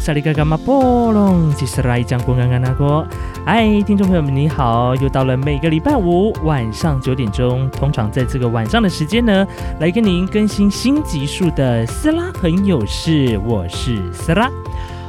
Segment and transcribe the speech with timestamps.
[0.00, 3.06] 萨利嘎嘎马波隆，其实来讲公安安那个。
[3.44, 4.96] 嗨，听众朋友们，你好！
[4.96, 9.46] 又到了每个礼拜五晚上九点钟，通常在这个晚上的时间呢，
[9.78, 14.50] 来跟您更新新集数的斯拉很有事，我是斯拉。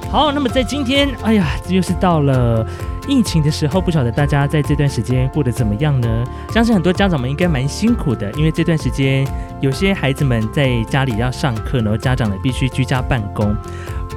[0.10, 2.68] 好，那么在今天，哎呀，这又是到了
[3.08, 6.24] 疫情的时候，不晓得大家在这段时间过得怎么样呢？
[6.54, 9.26] 相信很多家长们应该蛮辛苦的，因为这段时间
[9.62, 13.56] 有些孩子们在家里要上课，然后家长呢必须居家办公。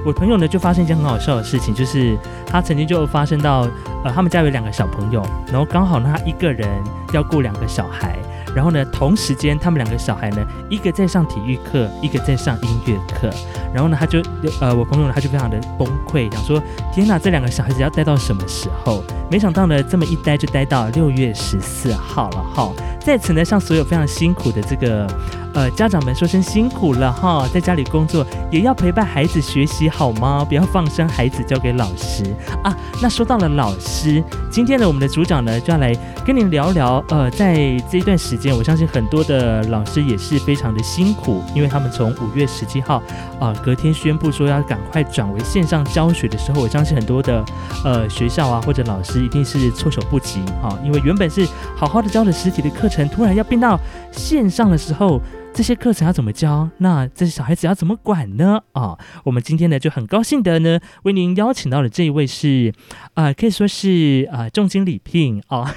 [0.05, 3.67] 我朋友呢就发生一件很好笑的事情，就是他曾经就发生到，
[4.05, 6.69] 呃，他们家有两个小朋友，然后刚好呢他一个人
[7.13, 8.19] 要顾两个小孩，
[8.55, 13.31] 然后呢同时间他们两个小孩呢一个在上体育课，一个在上音乐课，
[13.73, 14.21] 然后呢他就
[14.61, 19.03] 呃我朋友呢他就非常的崩溃，想说天哪，这两个小孩子要待到什么时候？
[19.31, 25.07] 没想到呢这么一待就待到六月十四号了哈，在此呢向所有非常辛苦的这个。
[25.55, 30.45] 呃，家长们说声辛苦了哈，在家里工作也要陪伴孩子学习好吗？
[30.45, 32.25] 不要放生孩子交给老师
[32.63, 32.77] 啊。
[33.01, 35.95] 那说到了老师，今天呢，我们的组长呢就要来
[36.27, 37.03] 跟您聊聊。
[37.09, 37.55] 呃，在
[37.89, 43.01] 这一段时间，我相信很多的老师也是非常的辛苦，因为他们从五月十七号
[43.39, 47.45] 啊，隔天宣布说要赶快转为线上教学的时候，我相信很多的
[47.85, 51.47] 呃学校啊或者老师一定是措手不及啊，因为原本是
[51.77, 53.79] 好好的教的实体的课程，突然要变到
[54.11, 55.21] 线上的时候。
[55.55, 56.69] 这些课程要怎么教？
[56.79, 58.61] 那这些小孩子要怎么管呢？
[58.73, 62.73] 啊，我们今天呢就很高兴的呢，为您邀请到的这一位是，
[63.15, 65.73] 啊，可以说是啊重金礼聘啊，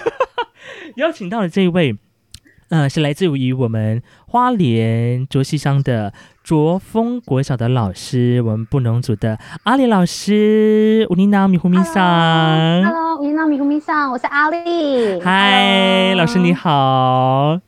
[0.97, 1.95] 邀请到的这一位，
[2.69, 6.11] 呃，是来自于我们花莲卓溪乡的
[6.43, 17.61] 卓峰国小的老师，我们布农族的阿里老师，乌尼娜米胡米桑，Hello，乌尼娜米胡米桑，我是阿里，嗨，老师你好。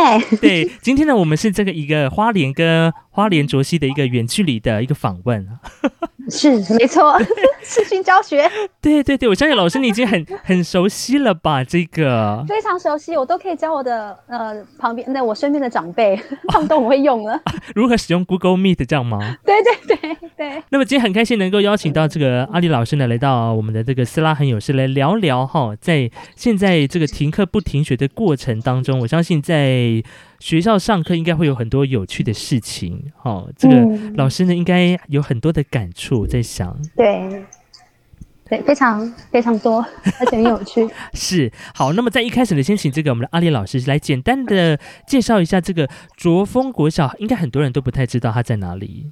[0.00, 5.44] 嗨，对，今天呢，我们是这个一个花莲跟花莲卓西的一个远距离的一个访问。
[6.30, 7.18] 是没错，
[7.64, 8.48] 视讯教学。
[8.82, 11.64] 对对对，我相信老师你已经很很熟悉了吧？
[11.64, 17.40] 这个非常熟悉，我都可以教我的呃旁边那我身边的长辈， 他们都很会用了。
[17.74, 19.18] 如何使用 Google Meet 这样吗？
[19.42, 20.62] 对对对对。
[20.68, 29.87] 那么今天很开心能够邀请到这个阿里老师呢，来到我们的这个斯拉很有事来聊聊哈，在现在这个停课不停学的过程当中，我相信在。
[30.38, 33.74] 学校上课应该会有很多有趣的事情，哦，这个
[34.16, 37.44] 老师呢应该有很多的感触，在想，对，
[38.48, 39.84] 对，非常非常多，
[40.20, 40.88] 而且很有趣。
[41.12, 49.10] 是好，那么在一开始呢，先请这个我们的阿丽老师来简单的介绍一下这个卓峰国小，应该很多人都不太知道它在哪里。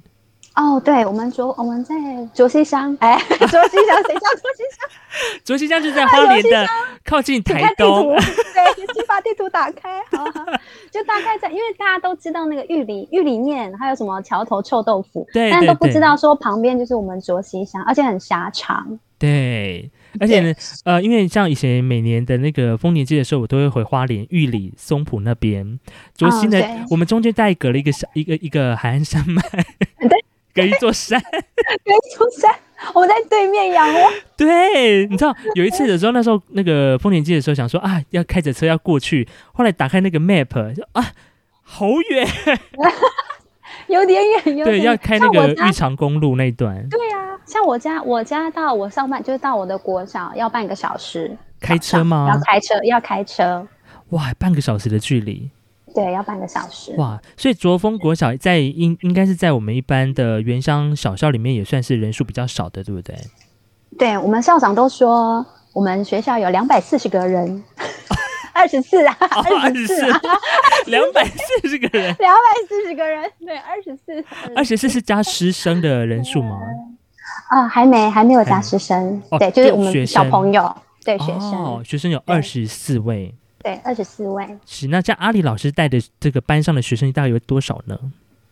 [0.57, 1.93] 哦，对，我们卓我们在
[2.33, 4.89] 卓溪乡，哎，卓溪乡谁叫卓溪乡？
[5.45, 6.67] 卓溪乡就在花 莲的
[7.05, 8.09] 靠近台东。
[8.17, 10.45] 对，先把地图打开，好好，
[10.91, 18.99] 就大概在，因为大家都知道那个玉里玉里面还有什么桥头臭豆腐，对，但都不知道说旁边就是我们卓溪乡，而且很狭长。
[19.19, 20.51] 对，而且呢，
[20.85, 25.79] 呃，因为像以前每年的那个丰年祭的时候，我都会回花莲玉里松浦那边。
[26.15, 29.41] 卓溪呢，我们中间再隔了一个小一个一个海岸山脉。
[29.99, 30.25] 对。
[30.57, 32.51] 隔一座山， 隔一座山，
[32.95, 34.11] 我们在对面仰望。
[34.35, 41.11] 对，你知道有一次的时候，那时候那个丰年祭的时候，想说啊，要开着车要过去，后来打开那个 map，啊，
[41.61, 42.27] 好远，
[43.87, 46.87] 有点远，对，要开那个玉长公路那段。
[46.89, 52.27] 对呀，像我家，我家到我上班就是到我的国小要半个小时，开车吗？
[52.33, 53.67] 要开车，要开车。
[54.09, 55.51] 哇，半个小时的距离。
[55.97, 56.93] 对，要半个小时。
[56.97, 63.15] 哇，所以卓峰国小在应应该是在我们一般的原乡小校里面也算是人数比较少的，对不对？
[63.97, 65.43] 对我们校长都说，
[65.73, 67.63] 我们学校有两百四十个人，
[68.53, 70.05] 二十四啊，二十四，
[70.85, 74.23] 两百四十个人，两百四十个人，对，二十四，
[74.55, 76.59] 二十四是加师生的人数吗？
[77.49, 83.33] 啊，还没，还没有加师生，对，就是我们小朋友，对，学生，学生有二十四位。
[83.67, 84.87] 对，二十四位是。
[84.87, 87.99] 那像阿里老师带的这个班上的学生大概有多少呢？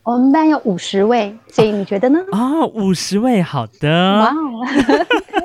[0.04, 2.20] 我们班有五十位，所以你觉得呢？
[2.34, 3.90] 啊，五十位，好的。
[3.90, 4.66] 哇哦，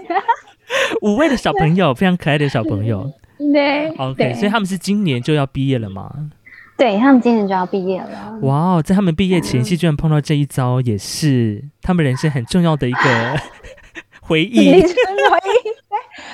[1.02, 3.12] 五位的小朋友，非常可爱的小朋友。
[3.38, 6.12] 对，OK，所以他们是今年就要毕业了吗？
[6.76, 8.38] 对他们今年就要毕业了。
[8.42, 13.40] 哇哦，在他们毕业前夕居然碰到这一招，也是他们人生很重要的一个
[14.20, 14.82] 回忆。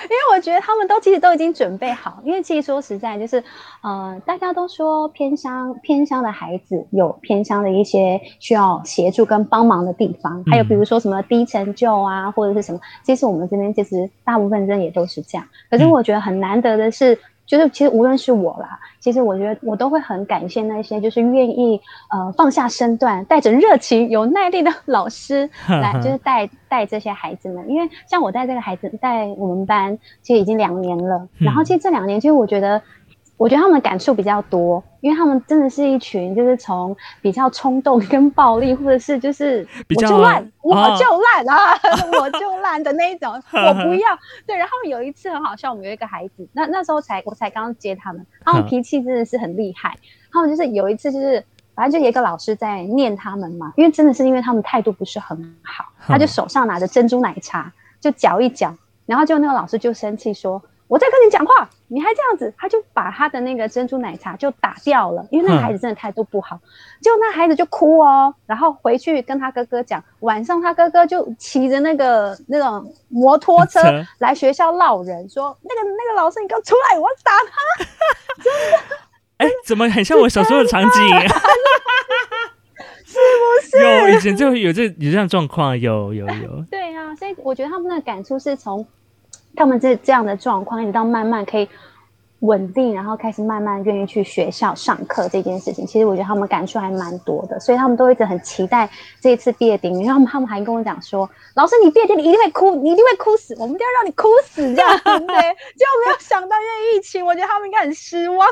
[0.05, 3.43] 因为我觉得他们都其实都已经准备好，因为其实说实在就是，
[3.83, 15.47] 呃，大家都说偏乡偏乡的孩子有偏乡的一些需要协助跟帮忙的地方，还有比如说什么低成就啊，或者是什么，其实我们这边其实大部分人也都是这样。
[15.71, 27.69] 可是我觉得很难得的是，就是其实无论是我啦，其实我觉得我都会很感谢那些就是愿意呃放下身段，带着热情、有耐力的老师来，就是带带这些孩子们。
[27.71, 32.83] 因为像我带这个孩子，带我们班其实已经两年了，然后其实这两年其实我觉得。
[33.37, 41.79] 我觉得他们感触比较多，因为他们真的是一群，就是从比较冲动跟暴力，或者是就是我就烂，我就烂啊，
[42.19, 44.19] 我就烂的那一种， 我不要。
[44.47, 49.95] 对，然后有一次很好笑，我们有一个孩子，那那时候才我才刚刚接他们，他们脾气真的是很厉害。
[50.33, 51.45] 他们就是有一次就是，
[51.75, 58.75] 反正就有一个老师在念他们嘛，因为真的是因为他们态度不是很好，他就手上拿着珍珠奶茶就搅一搅，
[59.05, 60.63] 然后就那个老师就生气说。
[60.89, 66.61] 我在跟你讲话，你还这样子，他就把他的那个珍珠奶茶就打掉了，因为那孩子真的态度不好，
[67.03, 73.81] 就那孩子就哭哦，然后回去跟他哥哥讲，晚上他哥哥就骑着那个那种摩托车
[74.19, 77.85] 来学校闹人，说那个那个老师你给我出来，我要打他，
[78.43, 78.97] 真的，
[79.39, 80.91] 哎，怎么很像我小时候的场景？
[83.07, 83.83] 是不是？
[83.83, 86.65] 有以前就有这有这样状况，有有有。
[86.71, 88.87] 对啊，所以我觉得他们的感触是从。
[89.57, 91.69] 他们这这样的状况，一直到慢慢可以
[92.41, 98.89] 稳定，然后开始慢慢愿意去学校上课这件事情，其实我觉得他们感触还蛮多的，所以他们都一直很期待
[99.21, 100.05] 这一次毕业典礼。
[100.05, 108.47] 然后他们还跟我讲说：“老师，你毕业典礼一定会哭，你一定会哭死，我们一定要让你哭死。”这样对， 结果没有想到因为疫情，我觉得他们应该很失望。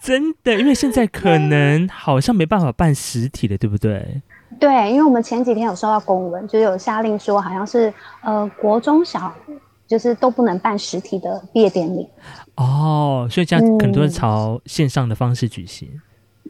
[0.00, 4.22] 真的，因为现在可能好像没办法办实体的，对不对？
[4.58, 7.92] 对，因为我们前几天有收到公文，就是有下令说，好像是
[8.22, 9.30] 呃国中小。
[9.88, 12.06] 就是都不能办实体的毕业典礼
[12.56, 15.88] 哦，所以这样很多是朝线上的方式举行。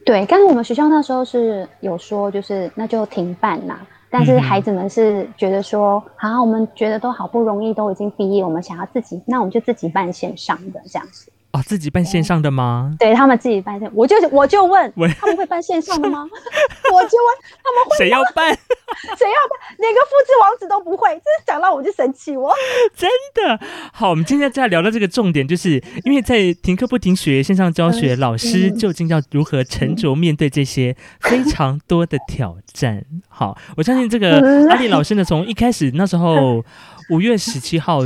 [0.05, 3.79] 对，但是我们学校那时候是有说，就是那就停办啦。
[4.11, 11.31] 但是孩子们是觉得说，好，我们觉得都好不容易都已经毕业，我们想要自己，那我们就自己办线上的这样子。
[11.51, 12.93] 哦，自己办线上的吗？
[12.99, 16.23] 对他们自己办线，我就我就问，他们会办线上的吗？
[16.93, 18.53] 我就问他们会谁要办？
[19.17, 19.75] 谁要办？
[19.79, 22.37] 连个复制网址都不会，真是讲到我就生气。
[22.37, 22.53] 我
[22.95, 23.59] 真的
[23.91, 33.03] 好，我们今天再聊到这个重点，就是因为在停课不停学线上教学，老师究竟要如何沉着面对这些非常多的挑战？
[33.27, 36.63] 好，我相信这个阿丽老师呢，从一开始那时候。
[37.09, 37.99] 五月十七号，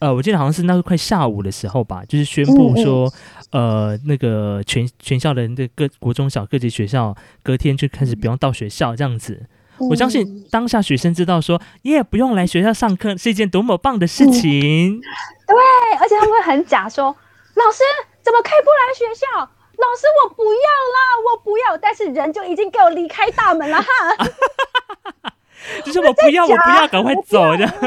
[0.00, 3.12] 呃，我记得好像是那个快下午的时候吧，就是宣布说，
[3.50, 9.46] 呃，那个全全校的那各国中小各级学校隔天就开始不用到学校这样子。
[9.90, 15.00] 我相信当下学生知道说，耶，不用来学校上课是一件多么棒的事情。
[15.00, 15.56] 对，
[15.98, 17.82] 而且他们会很假说，老师
[18.22, 19.40] 怎么可以不来学校？
[19.40, 21.76] 老师我不要啦，我不要。
[21.78, 23.88] 但是人就已经给我离开大门了哈。
[25.84, 27.72] 就是我不要，我不要，赶快走这样。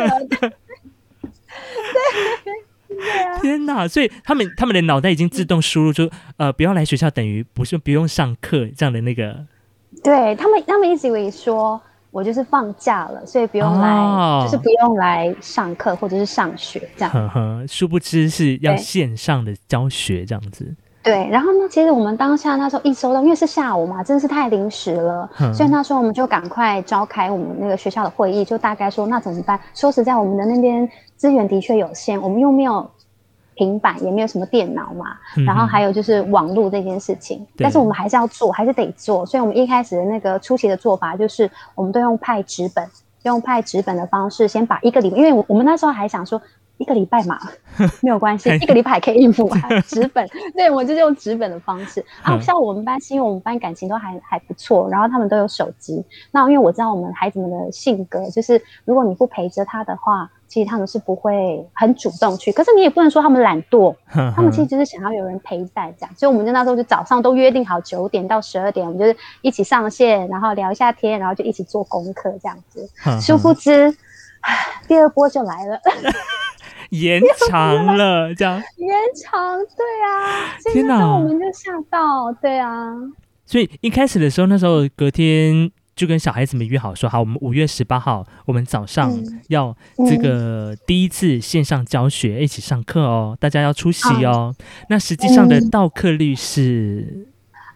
[2.88, 3.88] 对，天哪！
[3.88, 9.46] 所以他们他们的脑袋已经自动输入，出呃，不要来学校等于不是不用上课这样的那个。
[10.04, 11.82] 对他们，他们一直以为说
[12.12, 17.12] 我就是放假了，所以不用来，就是不用来上课或者是上学这样。
[17.12, 20.76] 呵呵，殊不知是要线上的教学这样子。
[21.06, 21.70] 对，然后呢？
[21.70, 29.60] 其实我们当下那时候一收到，因为是下午嘛，真的是太临时了，所以那时候我们就赶快召开我们那个学校的会议，就大概说那怎么办？
[29.76, 32.90] 说实在，我们的那边资源的确有限，我们又没有
[33.54, 35.06] 平板，也没有什么电脑嘛，
[35.46, 39.24] 然后还有就是网络这件事情，但是我们还是要做，还是得做。
[39.28, 42.84] 所以我们一开始的那个初期的做法，就是我们都用派纸本，
[43.22, 46.42] 用派纸本的方式，先把一个礼，因为我们那时候还想说。
[46.78, 47.40] 一个礼拜嘛，
[48.02, 49.50] 没有关系，一个礼拜还可以应付。
[49.88, 52.04] 纸本，对我就是用纸本的方式。
[52.22, 56.04] 啊，像我们班是因为我们班感情都还还不错，然后他们都有手机。
[56.32, 62.52] 那因为我知道我们孩子们的性格，就是如果你不陪着他的话，其实他们是不会很主动去。
[62.52, 63.96] 可是你也不能说他们懒惰，
[64.36, 66.16] 他们其实就是想要有人陪伴这样。
[66.16, 72.90] 所以我们就那时候就早上都约定好九点到十二点，我们就是一起上线，然后聊一下天，然后就一起做功课这样子。
[73.22, 73.96] 殊不知，
[74.88, 75.80] 第二波就来了。
[76.90, 82.94] 延长了，这样延长，对啊，天哪，我们就吓到，对啊。
[83.46, 89.14] 所以一开始的时候，那时候隔天就跟小孩子们约好说，好，我们五月十八号，我们早上
[89.50, 89.76] 要
[90.08, 94.56] 这个第一次线上教学，一起上课哦，大家要出席哦。
[94.90, 97.28] 那实际上的到课率是。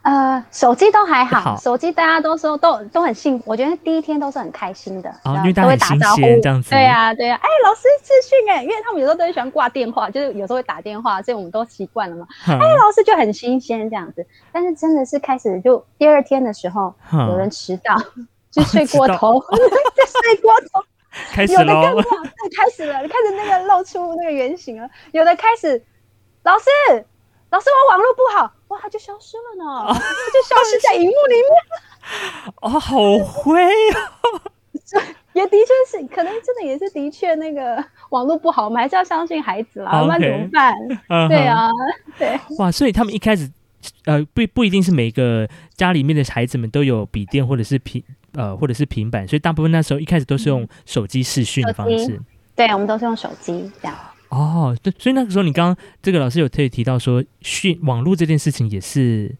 [0.02, 3.44] 呃，手机都还好，手机大家都说都都很幸福。
[3.48, 6.70] 我觉得第一天都是很开心的，因为都会打招呼这样子。
[6.70, 7.36] 对呀，对呀。
[7.36, 12.26] 哎，老师资讯哎，因为他们有时候都很喜欢挂电话，就是有时候会打电话，所以我们都习惯了嘛。
[12.48, 14.26] 哎，老师就很新鲜这样子。
[14.54, 17.96] 但是真的是开始就第二天的时候，有人迟到，
[18.50, 20.82] 就睡过头， 就睡过头。
[21.32, 22.02] 开始喽，
[22.56, 24.88] 开始了，开始那个露出那个原形了。
[25.12, 25.84] 有的开始，
[26.44, 27.06] 老师。
[27.52, 32.54] 老师我网络不好，哇，他就消失了呢，他就消失在荧幕里面。
[32.62, 34.42] 哦，好灰哦。
[35.34, 40.74] 也的确是，可能真的也是的确那个网络不好，我们还是要相信孩子啦，那怎么办？
[41.30, 41.70] 对啊，
[42.18, 42.40] 对。
[42.58, 43.50] 哇，所以他们一开始，
[44.06, 52.20] 呃，不不一定是每个家里面的孩子们都有笔电或者是平呃或者是平板，所以大部分那时候一开始都是用手机视讯的方式。
[52.56, 53.96] 对，我们都是用手机这样。
[54.30, 59.36] 哦，对，所以那个时候你刚刚这个老师有特意提到说，讯网络这件事情也是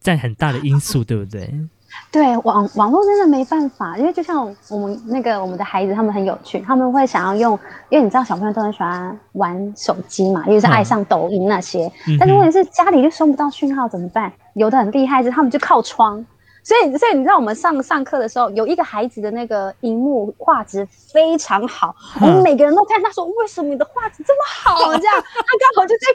[0.00, 1.52] 占很大的因素，对不对？
[2.10, 7.56] 对网网络真的没办法，因为就像我们那个我们的孩子，他们很有趣，他们会想要用，
[7.88, 11.88] 因为你知道小朋友都很喜欢玩手机嘛，尤其是爱上抖音那些。
[12.18, 14.32] 但是问题是家里就收不到讯号怎么办？
[14.54, 16.24] 有的很厉害是他们就靠窗，
[16.64, 24.96] 所以所以你知道我们上上课的时候，有一个孩子的那个荧幕画质非常好，我们每个人都看他说为什么你的画质这么好？
[24.96, 26.06] 这样他刚好就在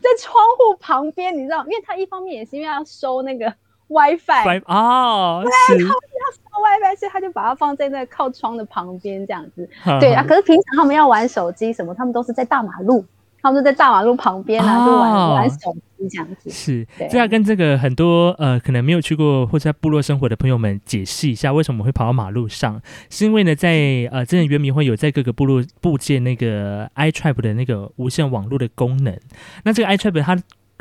[0.00, 3.52] 在窗户旁边，你知道，因为他一方面也是因为要收那个。
[3.88, 9.66] WiFi 哦，对，他要收 WiFi，所以他就把它放在那靠窗的旁边这样子。
[9.98, 13.02] 对啊，可是平常他们要玩手机什么，他们都是在大马路，
[13.40, 16.50] 他们就在大马路旁边啊，就玩玩手机这样子。
[16.50, 22.80] 是，这要跟这个很多呃可能没有去过或者在部落生活的朋友们解释一下，为什么会跑到马路上？
[23.10, 29.18] 是因为呢，在呃，之前原民会有在各个部落部建那个 iTrap 的那个无线网络的功能。
[29.64, 30.36] 那这个 iTrap 它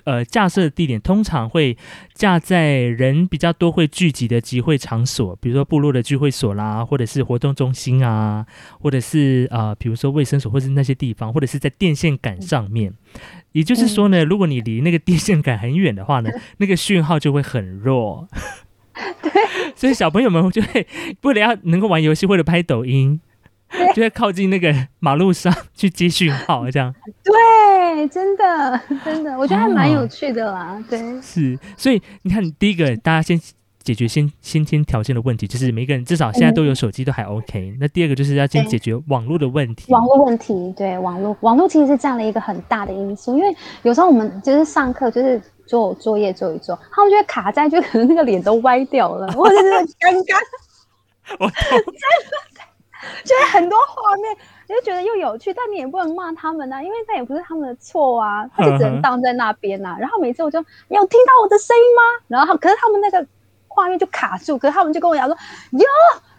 [0.08, 1.78] 呃，架设的地点通常会
[2.14, 8.46] 架在人比较多会聚集的集会场所，比如说部落的聚会所啦，或者是活动中心啊，
[8.80, 12.94] 或者是啊，比如说卫生所，或者是那些地方，或者是在电线杆上面。
[13.52, 18.30] 也就是说呢，如果你离那个电线杆很远的话呢，那个讯号就会很弱。
[19.22, 19.32] 对，
[19.76, 20.88] 所以小朋友们就会
[21.24, 23.20] 为了要能够玩游戏或者拍抖音。
[23.94, 26.96] 就会靠近那个马路上去接讯号，这样。
[27.22, 27.34] 对，
[28.06, 30.78] 真的， 真的，我觉得还蛮有趣的啦。
[30.90, 33.40] 对，是，所以你看，第一个，大家先
[33.82, 37.74] 解决先先天条件的问题，就是每个人至少现在都有手机，都还 OK。
[37.80, 39.90] 那第二个就是要先解决网络的问题。
[39.94, 50.36] 网络问题，对，网络，网络其实是占了一个很大的因素，因为有时候我们就是上课，就是做作业做一做，他们就会卡在，就可能那个脸都歪掉了， 或者是尴尬。
[51.40, 51.88] 我真的。
[53.24, 54.36] 就是很多画面，
[54.68, 59.96] 你就觉得又有趣，但你也不能骂他们呐，因为那也不是他们的错啊，他就只能荡在那边呐。
[60.00, 62.02] 然后每次我就有听到我的声音吗？
[62.28, 63.26] 然后可是他们那个
[63.68, 65.36] 画面就卡住，可是他们就跟我讲说
[65.72, 65.80] 有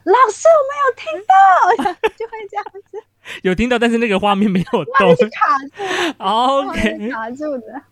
[0.04, 2.98] 老师，我没有听到， 就会这样子。
[3.42, 6.68] 有听到，但是那个画面没有动， 卡住。
[6.68, 7.82] OK，卡住的。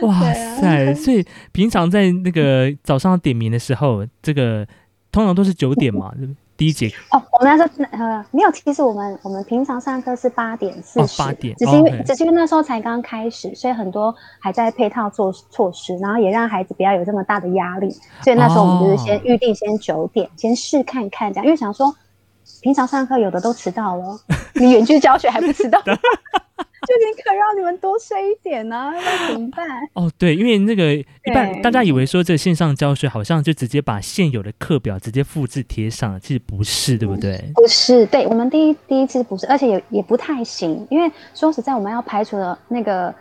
[0.00, 0.20] 哇
[0.60, 0.92] 塞！
[0.94, 4.66] 所以平常在那个早上点名的时候，这个
[5.12, 6.36] 通常都是九点嘛，对不对？
[6.56, 6.88] 第一节。
[7.10, 17.90] 哦，我们那时候呃没有，其实我们我们平常上课是八点四十，八点，只是因为只是因为那时候才刚开始，所以很多还在配套做措施，然后也让孩子不要有这么大的压力，
[18.22, 21.94] 所以那时候我们就是先预定先九点，先试看看这样，因为想说
[22.60, 24.18] 平常上课有的都迟到了，
[24.54, 25.82] 你远距教学还不迟到。
[26.86, 29.66] 就宁可让你们多睡一点呢， 那怎么办？
[29.94, 37.42] 哦，对，因为那个一般大家以为说这线上教学好像就直接把现有的课表直接复制贴上，其实不是，对不对？
[37.54, 43.14] 不是，对我们第一第一次不是，而且也也不太行，因为说实在，我们要排除的那个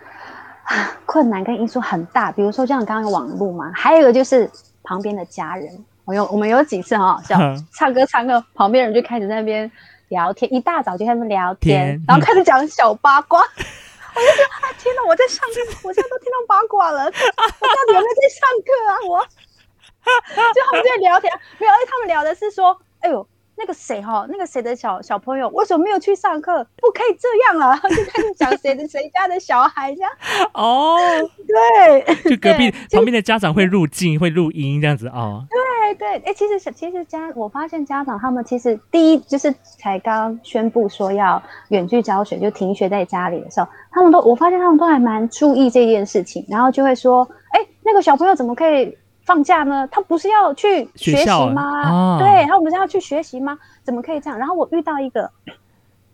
[1.05, 4.49] 困难跟因素很大，比如说像刚刚网络嘛，还有一个就是
[4.83, 5.67] 旁边的家人，
[6.05, 7.37] 我有我们有几次很好笑，
[7.77, 9.71] 唱歌唱歌，旁边人就开始在那边。
[10.13, 13.41] 聊天一大早就他们聊天，然后开始讲小八卦，
[14.15, 15.03] 我就觉得啊天哪！
[15.07, 18.93] 我在上课， 我现在都听到八卦了，我到底有没有在上课啊？
[19.09, 23.27] 我就他们在聊天，没有，而且他们聊的是说，哎呦。
[23.55, 26.63] 那个谁哈，那个谁的小小朋友为什么没有去上课？
[26.77, 27.77] 不可以这样啊！
[27.89, 30.11] 就开始讲谁的谁家的小孩这样。
[30.53, 30.97] 哦，
[31.47, 35.45] 对，就 隔壁旁边的家长会入镜会录音这样子哦。
[35.49, 48.97] 对对，哎，其实其实家我发现家长他们其实第一就是才刚宣布说要远距教学，就停学在家里的时候，他们都我发现他们都还蛮注意这件事情，然后就会说，哎，那个小朋友怎么可以？
[49.25, 52.17] 放假呢，他不是要去学习吗？
[52.19, 53.57] 对，他不是要去学习吗？
[53.83, 54.37] 怎么可以这样？
[54.37, 55.29] 然后我遇到一个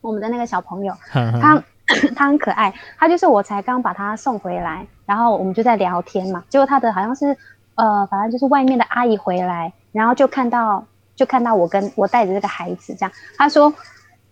[0.02, 1.64] 我们的那个小朋友， 他
[2.16, 6.44] 他很可爱，他就是我才刚把他送回来，然后我们就在聊天嘛。
[6.50, 7.36] 结果他的好像是
[7.76, 10.86] 呃，反正就是外面的阿姨回来，然后就看到
[11.16, 13.74] 就看到我跟我带着这个孩子这样，他说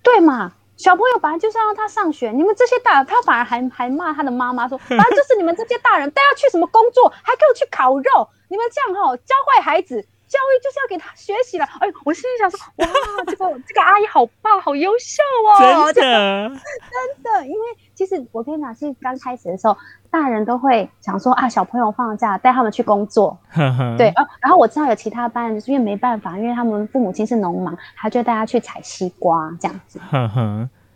[0.04, 0.52] 对嘛。
[0.78, 11.66] 小朋友本来就是要让他上学，你们这些大人，他反而还还骂他的妈妈说，反正就是你们这些大人，带他去什么工作，还给我去烤肉，你们这样哈教坏孩子，教育就是要给他学习了。
[11.80, 12.88] 哎，我心里想说，哇，
[13.26, 15.22] 这个 这个阿姨好棒，好优秀
[15.60, 15.92] 哦！
[15.94, 17.60] 真的，真的，因为
[17.94, 19.78] 其实我跟你讲，其实刚开始的时候，
[20.10, 23.38] 大人都会想说啊，小朋友放假带他们去工作，
[23.98, 24.26] 对啊。
[24.42, 30.00] 然后我知道有其他班，就是因为没办法，因为他们父母亲是农忙，他就带他去采西瓜这样子。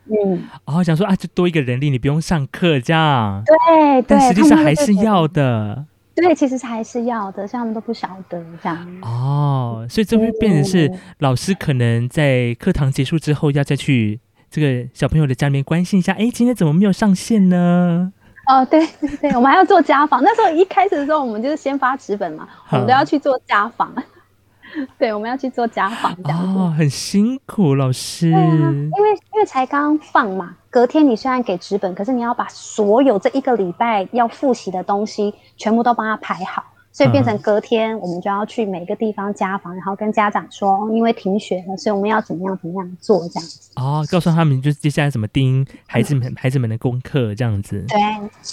[0.06, 3.44] 嗯，哦，想说啊，就多一个人力，你不用上课这样。
[3.46, 5.86] 对，但实际上还是要的。
[6.14, 9.00] 对，其实还是要的，像他们都不晓得这样。
[9.02, 18.12] 哦，所以这会变成是老师可能在课堂结束之后，要再去这个小朋友的家里面关心一下，哎，今天怎么没有上线呢？
[18.48, 20.22] 哦，对 对对，我们还要做家访。
[20.24, 23.94] 那时候一开始的时候，我们就是先发纸本嘛，我们都要去做家访。
[24.98, 28.32] 对，我们要去做家访，这样哦，很辛苦，老师。
[28.32, 36.64] 对啊，因为因为才刚放嘛，隔天你虽然给纸本，可是你要把所有这一个礼拜要复习的东西全部都帮他排好。
[36.94, 43.72] 所以变成隔天，我们就要去每个地方家访，然后跟家长说，因为停学了，所以我们要怎么样怎么样做这样子。
[43.78, 47.86] 哦，告诉他们就是接下来怎么盯孩子们孩子们的功课这样子。
[47.88, 47.98] 对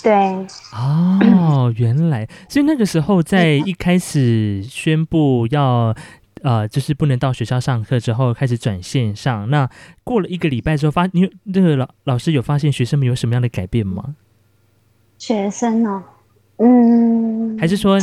[0.04, 0.46] 对。
[0.72, 5.92] 哦， 原来，所以那个时候在一开始宣布要
[6.42, 9.48] 呃，就是不能到学校上课之后，开始转线上。
[9.50, 9.68] 那
[10.04, 14.16] 过了一个礼拜之后，发你那个老老师有发现学生们有什么样的改变吗？
[15.18, 16.04] 学生呢？
[16.58, 17.98] 嗯，还是说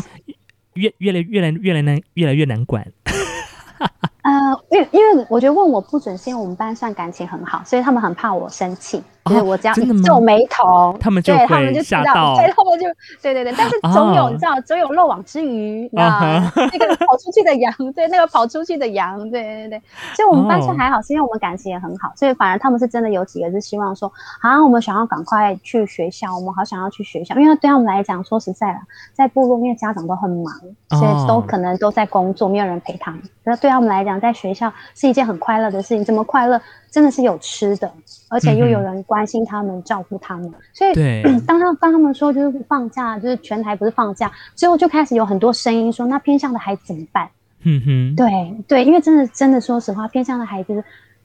[0.74, 2.92] 越越来越来越来难越来越难管。
[4.26, 9.04] 呃，因为因为我觉得问我不准，是因为我们班算感情很好，所以他们很怕我生气。
[9.26, 12.86] 就是我这样皱眉头，他们就对 他们就吓到，对他们就
[13.24, 13.52] 对对对。
[13.58, 16.22] 但是总有你知道，总有漏网之鱼啊，
[16.56, 19.82] 那个跑出去的羊，对那个跑出去的羊，对对对。
[20.16, 28.80] 所以我们班上还好，是因为我们感情也很好，所以反而他们是真的有几个是希望说，啊，我们想要赶快去学校，我们好想要去学校，因为对他们来讲，说实在了，
[29.12, 30.54] 在部落，因为家长都很忙，
[31.00, 33.20] 所以都可能都在工作，没有人陪他们。
[33.44, 36.62] 那对他们来讲，在学校是一件很快乐的事情，怎么快乐？
[36.90, 37.92] 真的是有吃的，
[38.30, 40.94] 而且又有人关心他们、照顾他们，所以
[41.46, 47.28] 当他当他们说就是放假，就是全台不是放假最后，就开始有很多声音说，那偏向的孩子怎么办？
[47.64, 48.30] 嗯哼，对
[48.66, 50.82] 对，因为真的真的说实话，偏向的孩子，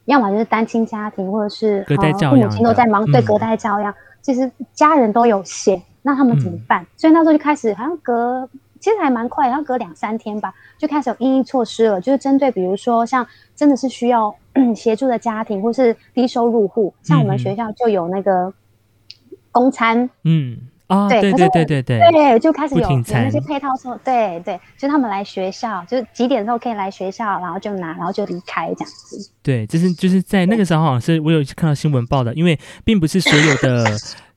[0.06, 6.84] 要么就是单亲家庭，或者是父母亲都在忙，对隔代教养，其实家人都有限，那他们怎么办？
[6.96, 8.48] 所以那时候就开始好像隔。
[8.80, 12.00] 其实还蛮快，要隔两三天吧，就开始有应对措施了。
[12.00, 14.34] 就是针对，比如说像真的是需要
[14.74, 18.52] 协助的家庭，或是低收入户，像我们学校就有那个
[19.52, 29.30] 公餐，嗯啊，对对对对对，对，就开始有有那些配套措对对，就他们来学校，就是几点之后可以来学校，然后就拿，然后就离开这样子。
[29.42, 33.84] 对，就是就是在那个时候，好像是我有看到新闻报道，因为并不是所有的。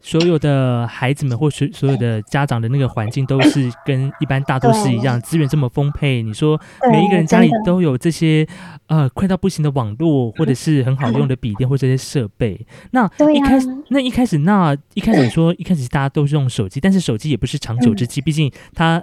[0.06, 6.22] 所有的孩子们或所所有的家长的那个环境都是跟一般大都市一样，资源这么丰沛。
[6.22, 6.60] 你说
[6.92, 8.46] 每一个人家里都有这些
[8.88, 12.68] 呃快到不行的网络，或者是很好用的笔电或这些设备。
[12.92, 19.02] 那一开始，那一开始，那一开始说一开始大家都是用手机，但是手机也不是长久之计，毕竟它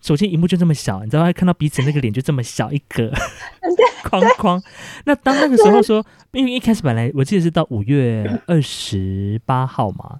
[0.00, 3.12] 手机荧幕就这么小，你知道，看到彼此那个脸就这么小一格
[4.02, 4.62] 框框。
[5.04, 10.18] 那当那个时候说，因为一开始本来我记得是到五月二十八号嘛。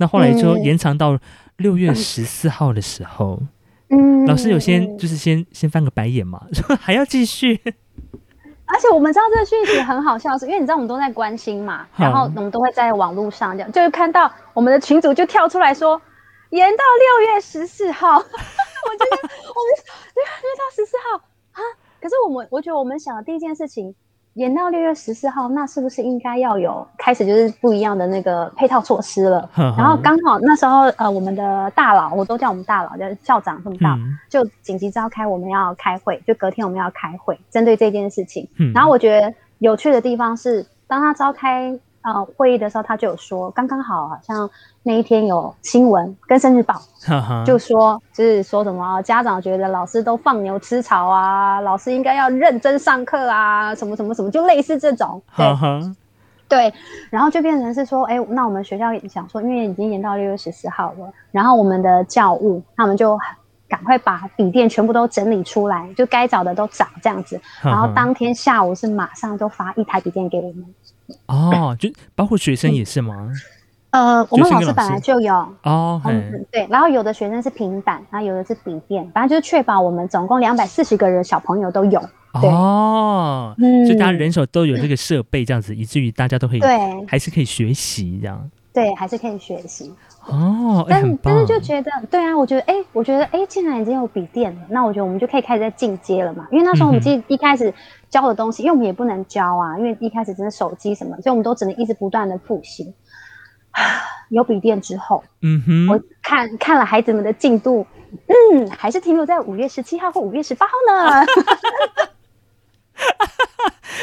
[0.00, 1.16] 那后来就延长到
[1.58, 3.38] 六月十四号的时候，
[3.90, 7.60] 嗯，老师有先就是先先翻个白眼嘛，说 还要继续。
[8.64, 16.00] 而且我们知道这个讯息很好笑，是因为你知道我们都在关心嘛，然后我们都会在网络上这样，就是看到我们的群主就跳出来说
[16.48, 19.70] 延到六月十四号， 我觉得我们
[20.14, 21.18] 六月到十四号
[21.52, 21.60] 啊，
[22.00, 23.94] 可是我们我觉得我们想的第一件事情。
[24.34, 29.50] 延到六月十四号，那是不是应该要有开始就是不一样的那个配套措施了？
[29.54, 38.48] 然后刚好那时候呃，我们的大佬我都叫我们大佬，叫校长这么大，就紧急召开我们要开会，就隔天我们要开会，针对这件事情。
[38.74, 41.78] 然后我觉得有趣的地方是，当他召开。
[42.02, 44.48] 呃，会议的时候他就有说，刚刚好好像
[44.82, 46.80] 那一天有新闻《跟生日报
[47.44, 55.20] 》，就说就是说什么家长觉得老师都放牛吃草啊，老师应该要认真上课啊，什么什么什么，就类似这种。
[55.36, 55.44] 对，
[56.48, 56.74] 对，
[57.10, 63.18] 然后就变成是说，哎，那我们学校想说，因为已经延到六月十四号了，然后我们的教务他们就
[63.68, 70.64] 赶快把笔电全部都整理出来，就该找的都找这样子，然后当天下午是马上就发一台笔电给我们。
[71.26, 73.30] 哦，就包括学生也是吗？
[73.90, 82.00] 呃，我们老师本来就有哦，嗯，对，然后有的学生是平板，然后有的是笔电，反正就是确保我们总共两百四十个人小朋友都有。
[82.32, 88.48] 哦，嗯，就大家人手都有这个设备，这样子，以至于大家都可以，对，还是可以学习这样。
[88.72, 89.92] 对，还是可以学习。
[90.26, 96.46] 哦，哎但但是就觉得，对啊，我觉得，哎，我觉得，哎，既然已经有笔电了，那我觉得我们就可以开始在进阶了嘛。
[96.52, 97.74] 因为那时候我们嗯哼其实一开始
[98.10, 102.92] 教的东西，因为我们也不能教啊，因为一开始只是手机什么，所以我们都只能一直不断的复习。
[104.30, 107.86] 有笔电之后，嗯哼，我看看了孩子们的进度，
[108.26, 111.24] 嗯，还是停留在五月十七号或五月十八号呢。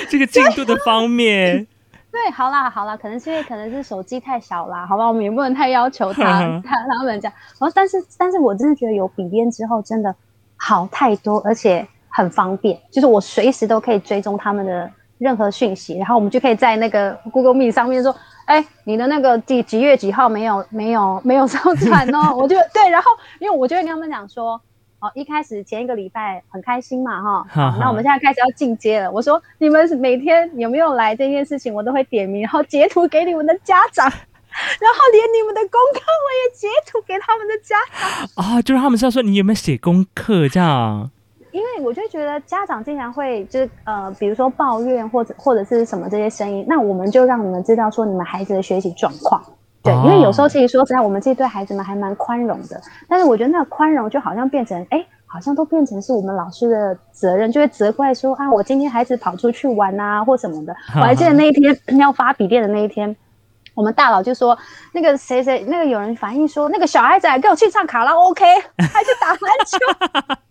[0.10, 1.68] 这个进度的方面，
[2.12, 7.34] 对，好啦好啦，可能是因为可能是手机太小啦，好吧，我们也不能太要求他嗯他他们这样。
[7.60, 10.16] 然后，但是但是我真的觉得有笔电之后真的
[10.56, 18.16] 好太多，而且很方便，就是我随时都可以追踪他们的任何讯息，然后我们就可以在那个 Google Meet 上面说，
[18.46, 23.08] 哎，你的那个几几月几号没有没有没有上传哦， 我就对，然后
[23.40, 24.60] 因为我就会跟他们讲说。
[25.00, 27.46] 哦，一开始前一个礼拜很开心嘛，哈，
[27.80, 29.12] 那我们现在开始要进阶了。
[29.12, 37.76] 我说你们每天有没有来这件事情，我都会点名，然后截图给你们的家长， 然后连你们的功课我也截图给他们的家
[38.36, 41.12] 长，啊，就是他们是要说你有没有写功课这样。
[41.58, 49.42] 因为我就觉得家长经常会就是呃，比如说抱怨或者或者是什么这些声音，那我们就让你们知道说你们孩子的学习状况。
[49.82, 60.76] 对，哦因为有时候其实说实在，我们其实对孩子们还蛮宽容的，但是我觉得那个宽容就好像变成，哎，好像都变成是我们老师的责任，就会责怪说啊，我今天孩子跑出去玩啊或什么的。
[60.96, 63.16] 我还记得那一天 要发笔电的那一天。
[63.74, 64.58] 我们大佬就说，
[64.92, 70.36] 那个谁谁，那个有人反映说，那个小孩子还跟我去唱卡拉 OK，还去打篮球，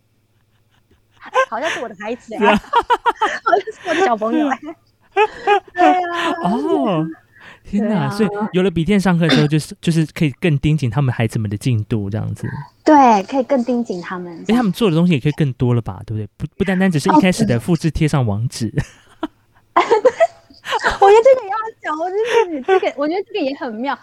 [1.48, 4.58] 好像是我的孩子、欸， 好像是我的小朋友、欸，
[5.74, 7.06] 对啊， 哦，
[7.64, 8.04] 天哪！
[8.06, 12.48] 啊所以有了笔电上课之后，就是就是可以更盯紧他们孩子们的进度，这样子。
[12.84, 14.32] 对，可以更盯紧他们。
[14.40, 16.28] 因为他们做的东西也可以更多了吧，对不对？
[16.36, 18.72] 不不单单只是一开始的复制贴上网址。
[19.76, 23.98] 我觉得这个也要讲，我觉得这个，我觉得这个也很妙。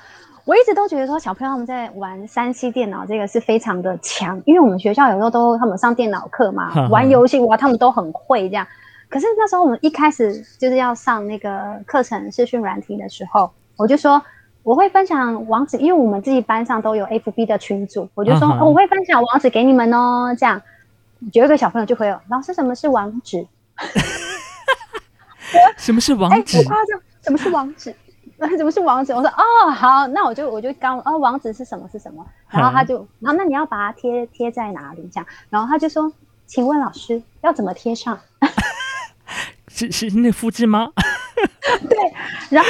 [0.46, 8.68] 我一直都觉得说，小朋友他们在玩三 C 电脑这个是非常的强，因为我们学校有时候都他们上电脑课嘛玩游戏哇，他们都很会这样。
[9.08, 14.22] 可是那时候我们一开始就是要上那个课程视讯软体的时候，我就说
[14.64, 20.62] 我会分享网址，因为我们自己班上都有 FB 的群组，我就说、我会分享网址给你们哦，这样
[21.32, 23.48] 有一个小朋友就会有老师什么是网址？
[25.78, 26.64] 什么是哎、网址我？
[26.66, 27.96] 夸张，什么是网址？
[28.50, 29.12] 什么是网址？
[29.16, 32.26] 我说哦，好，那我就我就刚哦，网址是什么是什么？
[32.50, 35.10] 然后他就，然后那你要把它贴贴在哪里？
[35.12, 36.12] 这样，然后他就说，
[36.46, 38.20] 请问老师要怎么贴上？
[39.70, 40.90] 是是那复制吗？
[41.90, 41.98] 对
[42.50, 42.70] 然后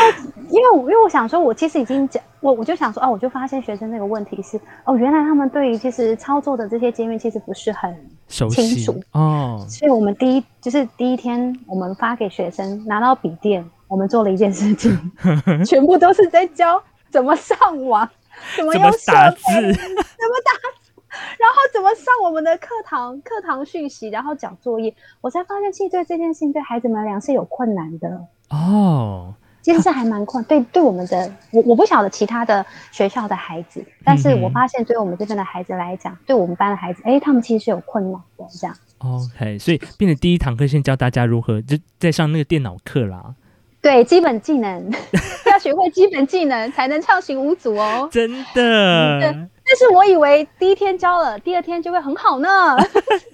[0.50, 7.94] 因为我因为我想说，我其实已经讲，我我就想说，哦，我就发现学生那个问题是，哦，原来他们对于其实操作的这些界面其实不是很
[8.30, 15.12] 熟清楚哦，所以我们第一就是第一天，我们发给学生拿到笔电，我们做了一件事情，
[15.66, 18.10] 全部都是在教怎么上网，
[18.56, 19.38] 怎么用设打字？
[19.46, 20.92] 备，怎么打字，
[21.40, 24.94] 然后怎么上我们的课堂课堂讯息，然后讲作业。
[25.22, 28.28] 我才发现，其实对这件事情对孩子们来讲是有困难的。
[28.50, 38.76] 哦，其实是还蛮困，对对我们的我我不晓得其他的学校的孩子，但是我发现对我们这边的孩子来讲，对我们班的孩子，哎，他们其实是有困难的这样。
[39.00, 43.36] OK，所以变成第一堂课先教大家如何就在上那个电脑课啦，
[43.84, 44.90] 对，基本技能
[45.52, 48.08] 要学会基本技能才能畅行无阻哦。
[48.10, 52.78] 真的但是我以为第一天教了，第二天就会很好呢。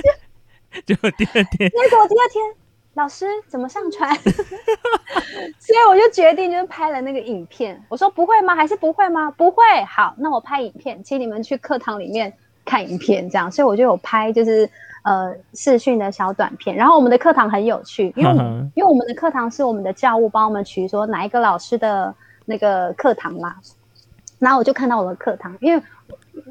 [0.88, 2.44] 就第二天结果第二天
[2.96, 4.14] 老师怎么上传？
[4.18, 7.80] 所以我就决定就是拍了那个影片。
[7.88, 8.56] 我说不会吗？
[8.56, 9.30] 还是不会吗？
[9.30, 9.64] 不会。
[9.88, 12.34] 好，那我拍影片，请你们去课堂里面
[12.66, 13.52] 看影片，这样。
[13.52, 14.68] 所以我就有拍就是
[15.04, 16.76] 呃视讯的小短片。
[16.76, 18.32] 然后我们的课堂很有趣，因为
[18.76, 22.14] 因为我们的课堂是我们的教务帮我们取说哪一个老师的
[22.46, 23.56] 那个课堂嘛。
[24.40, 25.84] 然后我就看到我的课堂，因为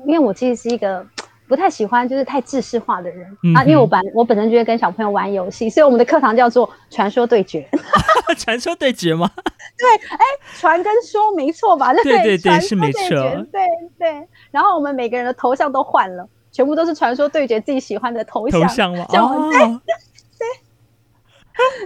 [0.04, 1.06] 因为我其实是一个
[1.48, 7.66] 不太喜欢就是太制式化的人、啊，因为我嗯本我本身就会跟小朋友玩游戏，所以我们的课堂叫做传说对决，
[8.36, 9.30] 传说对决吗？
[9.78, 10.24] 对，哎
[10.58, 11.94] 传跟说没错吧？
[11.94, 13.08] 对对对对是没错
[13.50, 13.66] 对
[13.98, 14.28] 对。
[14.50, 18.60] 然后我们每个人的头像都换了，全部都是传说对决自己喜欢的头像。
[18.60, 19.06] 头像吗？
[19.10, 19.50] 像我哦，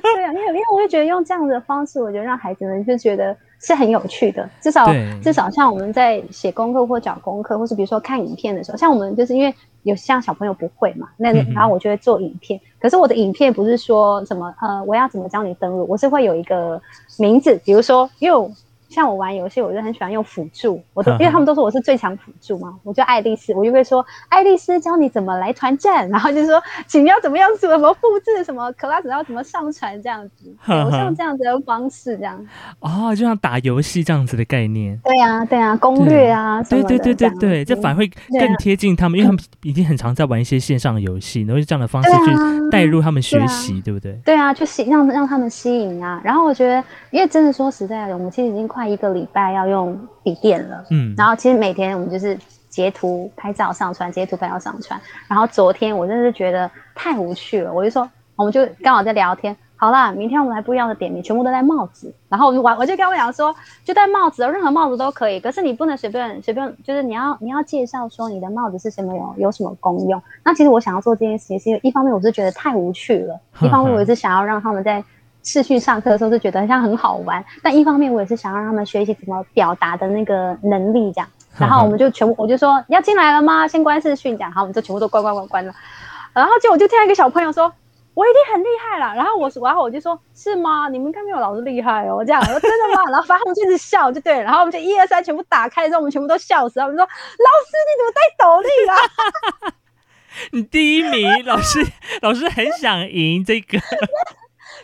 [0.02, 4.48] 对 啊，因为因为我会觉得用这样的方式，我觉得让孩子们就觉得是很有趣的。
[4.60, 4.86] 至少
[5.22, 12.60] 至少像我们在写功课或找功课，或是比如说看影片的时候，像我们就是因为有像小朋友不会嘛，那然后我就会做影片。
[12.78, 16.80] 可是我的影片不是说什么呃我要怎么教你登录，我是会有一个
[17.18, 18.50] 名字，比如说因为我
[18.92, 32.46] 像我玩游戏，我就很喜欢用辅助，我都因为他们都说我是最强辅助嘛，我就爱丽丝，我就会说爱丽丝教你怎么来团战，然后就说请要怎么样怎么复制什么 class 要怎么上传这样子，我像这样子的方式这样。
[32.80, 34.98] 哦，就像打游戏这样子的概念。
[35.02, 44.12] 对呀，对呀，攻略啊，对对对对对，这反而会更贴近他们，因为他们已经很常在玩一些线上游戏，然后这样的方式去带入他们学习，对不对？
[44.24, 46.20] 对啊，就吸让让他们吸引啊。
[46.24, 51.14] 然后我觉得，因为真的说实在的，我们其实已经快一个礼拜要用笔电了，嗯。
[51.16, 55.00] 然后其实每天我们就是截图拍照上传，截图拍照上传。
[55.28, 59.56] 然后昨天我真的是觉得太无趣了，我就说，我们就刚好在聊天。
[59.74, 62.14] 好啦，明天我们来不一样的点名，全部都戴帽子。
[62.28, 63.52] 然后我我我就跟我讲说，
[63.84, 65.40] 就戴帽子，任何帽子都可以。
[65.40, 70.22] 可是你不能随便随便，就是你要你要介绍说你的帽子是什么有有什么功用。
[70.44, 75.02] 那其实我想要做这件事情，是因为一方面我是觉得太无趣了，一方面我也是想要让他们在
[75.42, 77.44] 视讯上课的时候是觉得像很好玩。
[77.62, 81.28] 但一方面我也是想让他们学习怎么表达的那个能力，这样。
[81.58, 83.68] 然后我们就全部我就说要进来了吗？
[83.68, 85.74] 先关视讯，讲好，我们就全部都关关关关了。
[86.32, 87.72] 然后就我就听到一个小朋友说。
[88.14, 90.86] 我一定很厉害了，然后我说，然后我就说，是吗？
[90.90, 93.10] 你们应该没有老师厉害哦，这样我说真的吗？
[93.10, 99.74] 然后反正我们就一直笑，就对，然后我们就一二三全部打开之后，我们全部都笑死了，我们说，老师你怎么戴斗笠啊？
[100.52, 101.86] 你第一名，老师
[102.20, 103.78] 老师很想赢这个。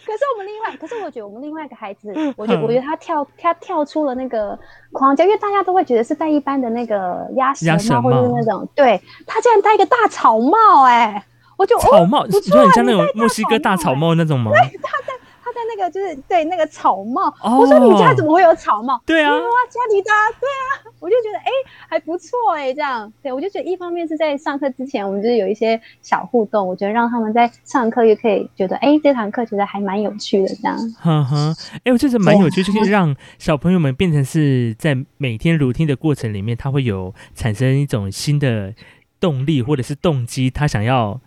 [0.09, 4.59] 可是我们另外，可是我觉得我们另外一个孩子，我觉得我觉得他跳他跳出了那个
[4.92, 11.23] 框架，因为大家都会觉得是戴一般的那个鸭舌帽或者是那种，对他竟然戴一个大草帽，哎。
[11.59, 14.53] 我就草帽，你说很像那种墨西哥大草帽那种吗？
[14.53, 15.12] 对，他在
[15.48, 17.32] 他在那个就是对那个草帽。
[17.42, 19.00] 我说你家怎么会有草帽？
[19.06, 21.50] 对啊，家里的对啊，我就觉得哎
[21.88, 30.76] 还不错哎，这样对我就觉得一方面是在上课之前，我们就是有一些小互动，我觉得让他们在上课也可以觉得哎这堂课觉得还蛮有趣的这样。
[31.00, 38.74] 哼哼，哎我觉得蛮有趣，就是让小朋友们变成是在每天如听的过程里面，他会有产生一种新的
[39.18, 41.20] 动力或者是动机，他想要。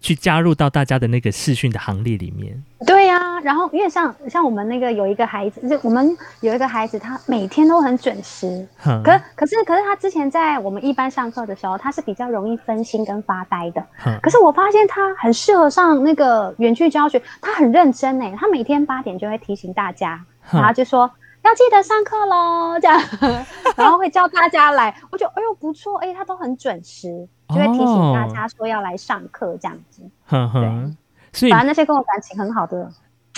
[0.00, 2.62] 去加入到大家的那个视讯的行列里面。
[2.86, 8.66] 对呀，然后因为像像我们那个有一个孩子，就我们有一个孩子，他每天都很准时。
[8.82, 13.84] 可可是可是他之前在我们一班上课的时候，他是比较容易分心跟发呆的。
[14.22, 21.10] 可是我发现他很适合上那个远距教学，他很认真哎，他每天八点就会提醒大家，然后就说。
[21.42, 23.00] 要记得上课喽，这样，
[23.78, 24.92] 然后会叫大家来。
[25.12, 30.02] 我觉得，哎呦不错，哎，他都很准时，就会提醒大家说要来上课这样子。
[30.28, 30.94] 对，
[31.32, 32.90] 所以反正那些跟我感情很好的，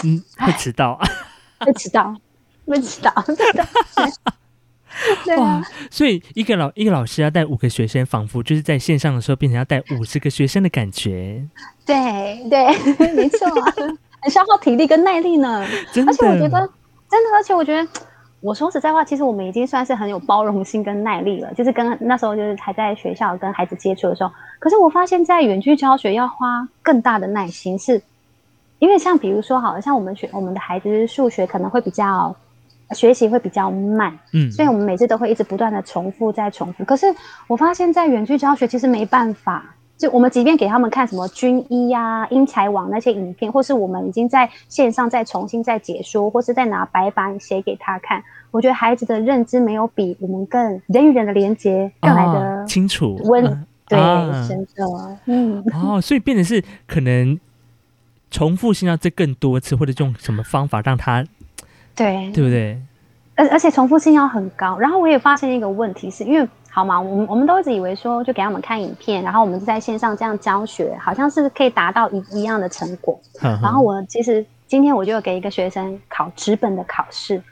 [0.05, 0.99] 嗯，会迟到，
[1.61, 2.14] 会迟到，
[2.66, 3.12] 会迟到，
[5.25, 5.62] 对啊。
[5.90, 11.47] 所以一个老一个老师要带五个学生，仿佛就是在线上的时候变成要带五十个学生的感觉。
[11.85, 12.66] 对对，
[13.14, 13.49] 没错，
[14.21, 15.64] 很消耗体力跟耐力呢。
[16.07, 16.68] 而且我觉得。
[17.11, 17.88] 真的，而且我觉得，
[18.40, 21.53] 我说实在话，其实我们已经算是很有包容心跟耐力了。
[21.55, 28.01] 就是跟那时候就是还在学校跟孩子接触的时候，可是我发现，在远距教学要花更大的耐心，是
[28.79, 32.35] 因为像比如说，好像我们学我们的孩子数学可能会比较
[32.92, 36.85] 学习会比较慢，嗯，所以我们每次都会一直不断的重复再重复。
[36.85, 37.12] 可是
[37.48, 39.74] 我发现，在远距教学其实没办法。
[39.98, 53.98] 就我们即便给他们看什么军医呀、英才网那些影片，或是我们已经在线上再重新再解说，或是再拿白板写给他看，我觉得孩子的认知没有比我们更人与人的连接更来的清楚温对
[54.46, 55.16] 深刻。
[55.24, 57.37] 嗯，哦，所以变成是可能
[58.30, 61.24] 重复性要再更多次，或者用什么方法让他
[61.96, 62.80] 对对不对？
[63.34, 64.78] 而而且重复性要很高。
[64.78, 66.48] 然后我也发现一个问题，是因为。
[66.70, 67.00] 好吗？
[67.00, 73.18] 我们我们都一直以为说，就给他们看影片，然后我们在线上这样教学，好像是可以达到一一样的成果。
[73.40, 77.42] 然后我其实今天我就给一个学生考纸本的考试，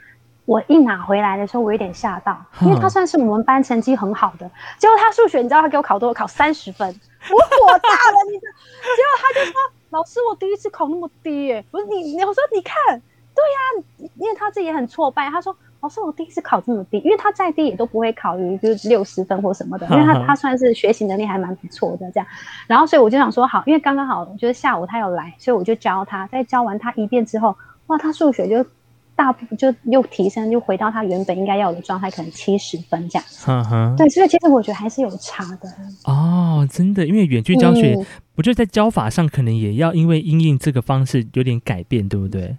[0.44, 4.48] 我一拿回来的时候，我有点吓到，因为他算是我们班成绩很好的，
[4.78, 6.14] 结果他数学，你知道他给我考多少？
[6.14, 8.52] 考三十分，我火大了，你知道？
[8.96, 9.54] 结果他就说
[9.90, 13.02] ：“老师，我第一次考那么低，耶！”不是你，我说你看，
[13.34, 15.56] 对呀，因为他自己也很挫败，他说。
[15.86, 22.26] 老师，我第一次考这么低，因为他再低也都不会考于就是六十分或什么的，因为他 他算是学习能力还蛮不错的这样。
[22.66, 26.26] 然后所以我就想说好，因为刚刚好就是下午他有来，所以我就教他。
[26.26, 28.68] 在教完他一遍之后，哇，他数学就
[29.14, 33.24] 大就又提升，就回到他原本应该要的状态，可能七十分这样。
[33.46, 35.72] 嗯哼，对，所以其实我觉得还是有差的。
[36.04, 37.96] 哦，真的，因为远距教学，
[38.34, 42.56] 我觉得在教法上可能也要因为因应这个方式有点改变，对不对？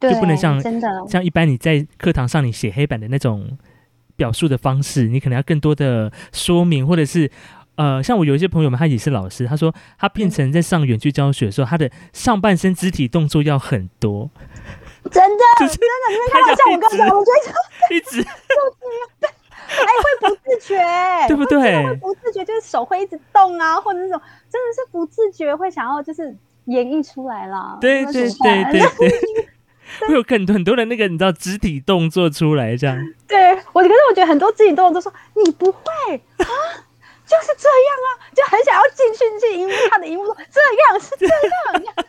[0.00, 3.58] 就不能像真的像一般你在课堂上你写黑板的那种
[4.16, 7.30] 表述的方式，你可能要更多的说明，或者是
[7.76, 14.30] 呃，像我有一些朋友们，他也是老师，他说他变成在上远距教学的时候，他的上半身肢体动作要很多。
[15.10, 18.20] 真的就是真的，你们看到像我跟你讲，我觉得 一直
[19.68, 20.76] 哎会不自觉，
[21.28, 27.78] 对不对会不自觉，就是手会一直动啊，或者那种真的是不自觉会想要就是演绎出来了。
[27.80, 29.48] 对对对对对，
[30.06, 32.96] 会有很很多的那个你知道肢体动作出来这样。
[33.26, 35.80] 对我，可是我觉得很多肢体动作都说你不会
[36.38, 36.46] 啊，
[37.26, 42.06] 就是这样啊，就很想要进去进荧幕，他的荧幕说这样是这样，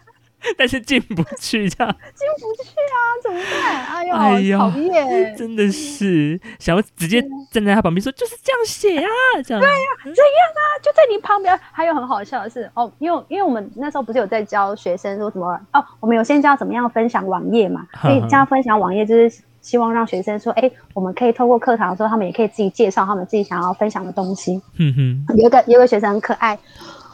[0.57, 3.85] 但是进不去，这样进不去啊，怎么办？
[3.85, 5.35] 哎呦，哎呦讨厌！
[5.35, 7.21] 真的是想要直接
[7.51, 9.09] 站在他旁边说，就是这样写啊，
[9.45, 9.87] 这样对呀。
[10.03, 11.59] 这样啊，就在你旁边。
[11.71, 24.61] 还有很好笑的是，哦，因为因为我们那时候不是有在教学生说怎么哦，我们有先教怎么样分享网页嘛，所以教分享网页就是希望让学生说，哎，我们可以透过课堂的时候，他们也可以自己介绍他们自己想要分享的东西。
[24.77, 26.57] 嗯哼，有个有个学生很可爱，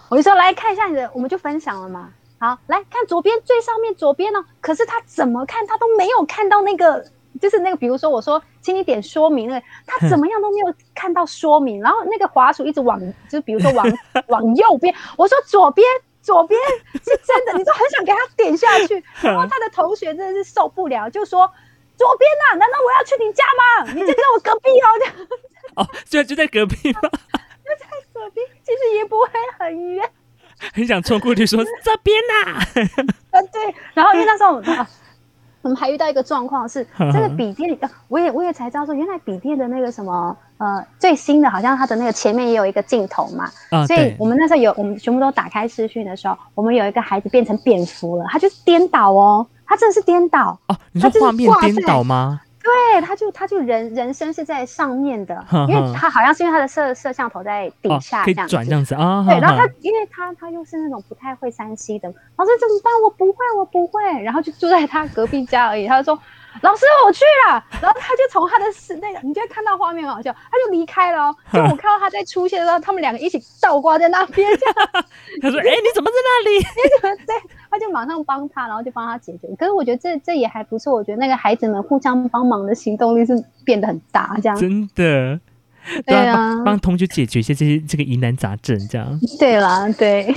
[0.09, 2.09] 我就说来看一下你的，我们就分享了嘛。
[2.39, 7.05] 好，来看左边最上面左边哦，可是他怎么看他都没有看到那个，
[7.41, 13.85] 就是那个，比如说我说请你点说明那个，他怎么样都没有看到说明， 然后那个滑鼠一直往，就是比如说往
[14.27, 15.85] 往右边，我说左边。
[16.25, 16.59] 左边
[17.03, 21.47] 是真的，你就很想给他点下去， 然后他的同学真的是受不了，就说
[21.95, 23.43] 左边呐、难道我要去你家
[23.85, 23.93] 吗？
[23.93, 25.13] 你就在我隔壁哦，这样
[25.75, 29.27] 哦，虽然就在隔壁吗，就在隔壁，其实也不会
[29.59, 30.11] 很远。
[30.73, 32.59] 很想冲过去说 这边呐、
[33.31, 34.87] 呃，对，然后因为那时候、啊、
[35.61, 52.41] 我们还遇到一个状况是，这个笔电，呃我也我也才知道说，原来笔电的那个什么呃最新的，好像它的那个前面也有一个镜头嘛，啊，所以我们那时候有我们全部都打开视讯的时候，我们有一个孩子变成蝙蝠了，他就是颠倒哦，他真的是颠倒，哦，你说画面颠倒吗？
[52.65, 59.23] 对，他就他就人人生是在上面的，哼因为他好像是因为他的摄摄像头在底哦下，这样子转这样子啊。
[59.27, 62.91] 对，然后他因为他他又是那种不太会山西的，老师怎么办？
[63.03, 64.01] 我不会，我不会。
[64.23, 65.87] 然后就住在他隔壁家而已。
[65.87, 66.19] 他就说
[66.61, 67.63] ：“老师，我去了。
[67.81, 71.35] ”然后他就从他的室那个，你就会看到画面很好笑，他就离开了哦。
[71.53, 75.05] 就我看到他在出现的时候，他们两个一起倒挂在那边，这 样
[75.41, 77.33] 他说：“哎、你怎么在那里你怎么在，
[77.69, 79.47] 他就马上帮他，然后就帮他解决。
[79.57, 84.57] 可是我觉得这这也还不错，我觉得那个孩子们互相帮忙的行动力是变得很大，这？”样。
[84.57, 85.39] 真的，
[86.05, 90.33] 对啊帮帮同学解决一些这些这个疑难杂症，这样对啦，对，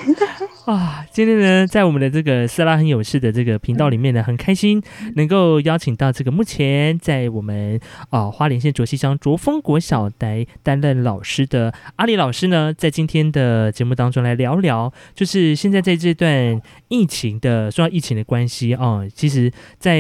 [0.73, 1.07] 啊。
[1.11, 4.83] 今天呢，在我们的这个色拉很有事的这个频道里面呢，很开心
[5.17, 19.99] 能够邀请到这个目前在我们啊、花莲县卓溪乡卓峰国小来担任老师的阿里老师呢，在今天的节目当中来聊聊，就是现在在这段疫情的受到疫情的关系啊、其实，在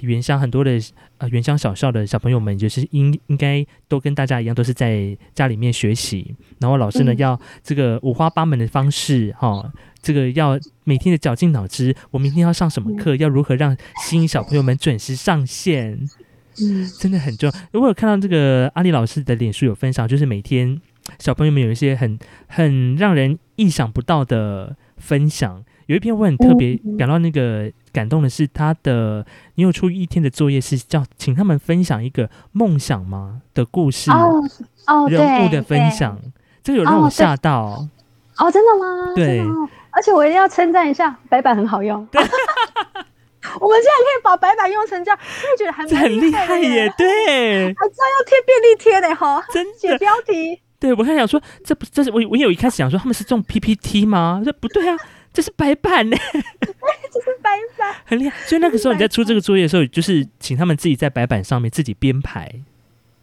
[0.00, 0.78] 原乡很多的
[1.18, 7.16] 呃原乡小校的小朋友们，就是应应该都跟大家一样，都是在家里面学习，然后老师呢、嗯。
[7.16, 9.72] 要这个五花八门的方式哈、
[10.06, 15.98] 这个要每天的绞尽脑汁，我明天要上什么课，要如何让吸引小朋友们准时上线，
[16.60, 17.58] 嗯，真的很重要。
[17.72, 20.80] 如果有看到这个阿里老师的脸书有分享，就是每天
[21.18, 22.16] 小朋友们有一些很
[22.46, 25.64] 很让人意想不到的分享。
[25.86, 34.40] 有一篇我很特别感到那个感动的是，他的你有出一天的作业是叫请他们分享一个梦想吗的故事、哦
[34.86, 35.90] 哦，人物的分。
[35.90, 36.20] 享，
[36.62, 37.88] 这个有让我吓到。
[38.38, 39.12] 对哦，真的吗？
[39.14, 39.42] 对
[39.90, 42.06] 而且我一定要称赞一下，白板很好用。
[43.60, 50.60] 我们现在可以把白板用成这样，我也觉得还蛮很厉害耶，，对，还知道要贴便利贴呢哈，真写的，标题。
[50.78, 54.42] 对我还想说，这不这是我我有一开始想说他们是用 PPT 吗？
[54.44, 54.96] 这不对啊，
[55.32, 57.94] 这是白板呢， 这是白板。
[58.04, 58.36] 很厉害。
[58.46, 62.50] 所以那个时候你在出这个作业的时候，就是请他们自己在白板上面自己编排。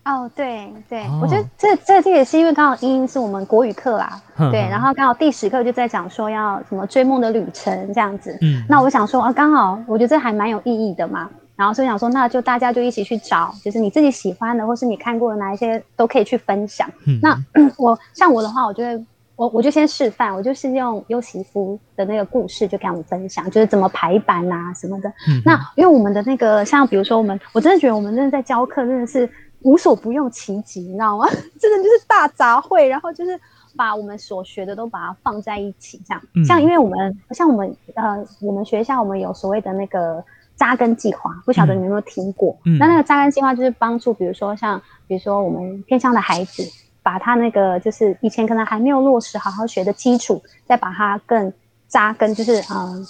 [0.06, 8.38] 哦，对对，哦我觉得这这这也是因为刚好英英是我们国语课啦，对，然后刚好第十课就在讲说要什么追梦的旅程这样子。
[8.42, 11.30] 嗯，那我想说啊，刚好我觉得这还蛮有意义的嘛。
[11.56, 16.90] 然后所以想说，那就大家就一起去找，就是你自己喜欢的，或是你看过的哪一些都可以去分享。
[17.06, 17.38] 嗯那
[17.78, 25.08] 我像我的话，我就会我我就先示范，我就是用优媳夫的那个故事就跟我们分享，就是怎么排版啊什么的。
[25.30, 29.30] 嗯那因为我们的那个像比如说我们，我真的觉得我们真的在教课真的是
[29.64, 31.28] 无所不用其极，你知道吗？
[31.60, 33.40] 真的就是大杂烩，然后就是。
[33.76, 40.24] 把我们所学的都把它放在一起，这样，嗯像因为我们像我们呃，我们学校我们有所谓的那个
[40.56, 42.56] 扎根计划，不晓得你们有没有听过？
[42.66, 46.64] 嗯那那个扎根计划就是帮助，比如说像比如说我们偏乡的孩子，
[47.02, 51.52] 把他那个就是以前可能还没有落实好好学的基础，再把它更
[51.88, 52.76] 扎根，就是嗯。
[52.76, 53.08] 呃，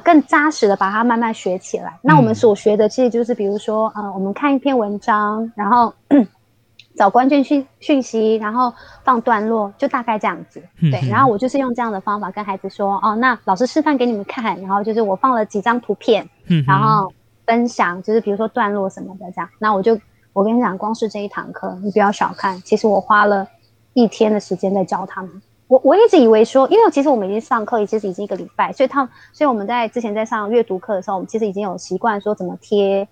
[0.00, 1.98] 更扎实的把它慢慢学起来。
[2.02, 5.94] 那我们嗯所学的其实就是，比如说，呃，我们看一篇文章，然后
[6.96, 8.70] 找关键讯讯息，然后
[9.04, 10.62] 放段落，就大概这样子。
[10.90, 16.28] 对嗯，然后我就是用这样的方法跟孩子说，哦，那老师示范给你们看，然后就是我放了几张图片，
[16.66, 17.10] 然后
[17.46, 19.48] 分享，就是比如说段落什么的这样。
[19.58, 19.98] 那我就
[20.34, 23.48] 我跟你讲，光是这一堂课，你不要小看，其实我花了
[23.94, 25.30] 一天的时间在教他们。
[25.70, 33.06] 我我一直以为说，因为其实我们已经上课，其实已经一个礼拜，所以他所以我们在之前在上阅读课的时候，我们其实已经有习惯说怎么贴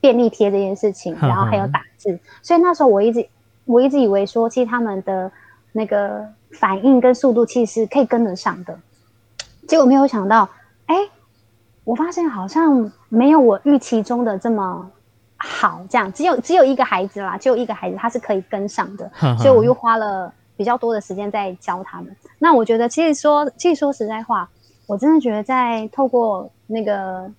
[0.00, 2.16] 便利贴这件事情，然后还有打字。
[2.40, 3.28] 所以那时候我一直
[3.64, 5.28] 我一直以为说，其实他们的
[5.72, 8.78] 那个反应跟速度其实是可以跟得上的。
[9.66, 10.48] 结果没有想到，
[10.86, 10.94] 哎，
[11.82, 14.88] 我发现好像没有我预期中的这么
[15.36, 15.80] 好。
[15.90, 20.32] 这样只有只有一个孩子啦，只有一个孩子他是可以跟上的，所以我又花了。
[20.56, 22.14] 比较多的时间在教他们。
[22.38, 24.48] 那我觉得，其实说，其实说实在话，
[24.86, 27.30] 我真的觉得在透过那个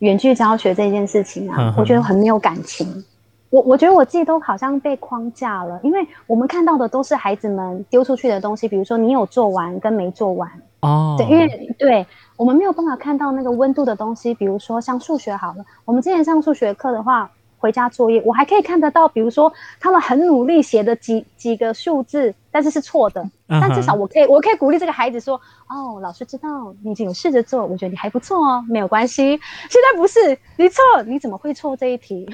[0.00, 3.04] 远距教学这件事情啊，我觉得很没有感情。
[3.50, 10.50] 我我觉得我自己都好像被框架了，因为我们看到的都是孩子们丢出去的东西，比如说你有做完跟没做完
[10.80, 11.14] 哦。
[11.18, 12.06] 对，因为对
[12.36, 17.30] 我们没有办法看到那个温度的东西，比如说像数学好了，我们之前上数学课的话。
[17.58, 23.28] 回家作业，我还可以看得到，比如说他们很努力写的几几个数字，但是是错的。
[23.48, 29.38] 但至少我可以，我可以鼓励这个孩子说：“哦，老师知道你已经有试着做，我觉得你还不错哦，没有关系。”
[29.70, 32.26] 现在不是你错，你怎么会错这一题？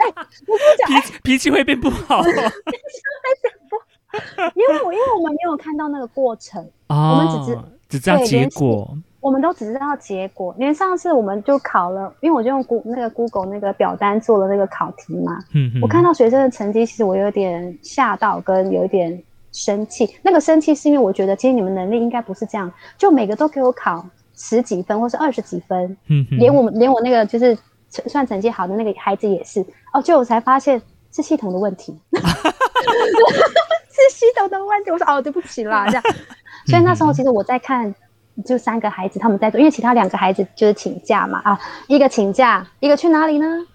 [0.00, 2.22] 哎，我跟你讲，脾脾气会变不好。
[2.24, 2.44] 脾气会
[3.42, 3.76] 变不，
[4.58, 7.58] 因为我因为我们没有看到那个过程，我们只知
[7.90, 8.96] 只知道结果。
[9.20, 15.38] 我们都只知道结果，连上次我们就考了，因为我就用 Go 那个 Google 那个表单做了那个考题嘛。
[15.52, 20.16] 嗯我看到学生的成绩，其实我有点吓到，跟有一点生气。
[20.22, 24.02] 那个生气是因为我觉得，其实你们能力应该不是这样，就每个都给我考
[24.34, 25.94] 十几分或是二十几分。
[26.08, 27.54] 嗯连我们连我那个就是
[27.90, 29.60] 算成绩好的那个孩子也是。
[29.92, 30.80] 哦，就我才发现
[31.12, 31.94] 是系统的问题。
[33.92, 34.90] 是系统的问题。
[34.90, 36.02] 我说哦，对不起啦，这样。
[36.66, 37.94] 所以那时候其实我在看。
[38.44, 43.66] 就三个孩子，他们在做，因为其他两个孩子就是请假嘛啊，一个请假，一个去哪里呢？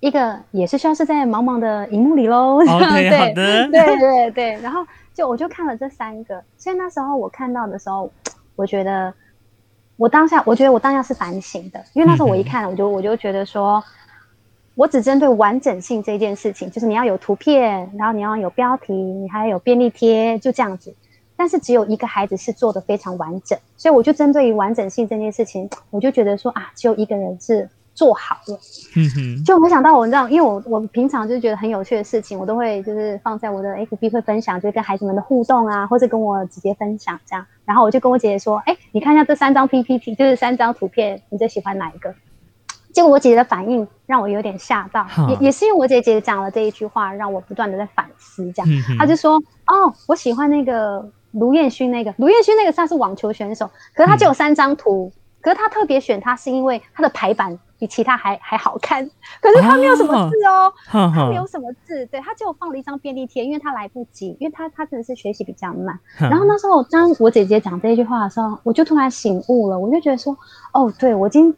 [0.00, 2.60] 一个也是消失在茫茫的荧幕里喽。
[2.62, 3.34] 对，好的，
[3.70, 4.60] 对对对。
[4.60, 8.10] 然后就我就看了这三个，所以那时候我看到的时候，
[8.54, 9.14] 我觉得
[9.96, 13.82] 我当下，我觉得我当下是反省的，因为那时候我一看，我就我就觉得说，
[14.74, 20.94] 我只针对完整性这件事情，就是你要有图片，然后你要有标题，你还有便利贴，就这样子。
[21.36, 28.58] 但是只有一个孩子是做的非常完整，所以我就针对于完整性这件事情， 我就觉得说啊，只有一个人是做好了。
[28.96, 37.44] 嗯哼，就没想到我这样，因为我我平常就觉得很有趣的事情，我都会就是放在我的 FB 会分享，就是跟孩子们的互动啊，或者跟我姐姐分享这样。
[37.64, 42.14] 然后我就跟我姐姐说，哎，你看一下这三张 PPT，就是三张图片，你最喜欢哪一个？
[42.92, 48.52] 结果我姐姐的反应让我有点吓到，也也是因为我姐姐讲了这一句话，让我不断的在反思。
[48.52, 48.68] 这样，
[48.98, 49.34] 她就说，
[49.66, 51.04] 哦，我喜欢那个。
[51.34, 59.04] 卢彦勋那个，卢彦勋那个算是网球选手，可是他只有三张图，可是他特别选他是因为他的排版比其他还还好看，
[59.42, 65.98] 可是他没有什么字哦，他没有什么字，对他只有放了一张便利贴，因为他来不及，因为他他真的是学习比较慢。
[66.18, 70.36] 然后那时候当我姐姐讲这句话的时候，我就突然醒悟了，我就觉得说，
[70.72, 71.54] 哦，对我今。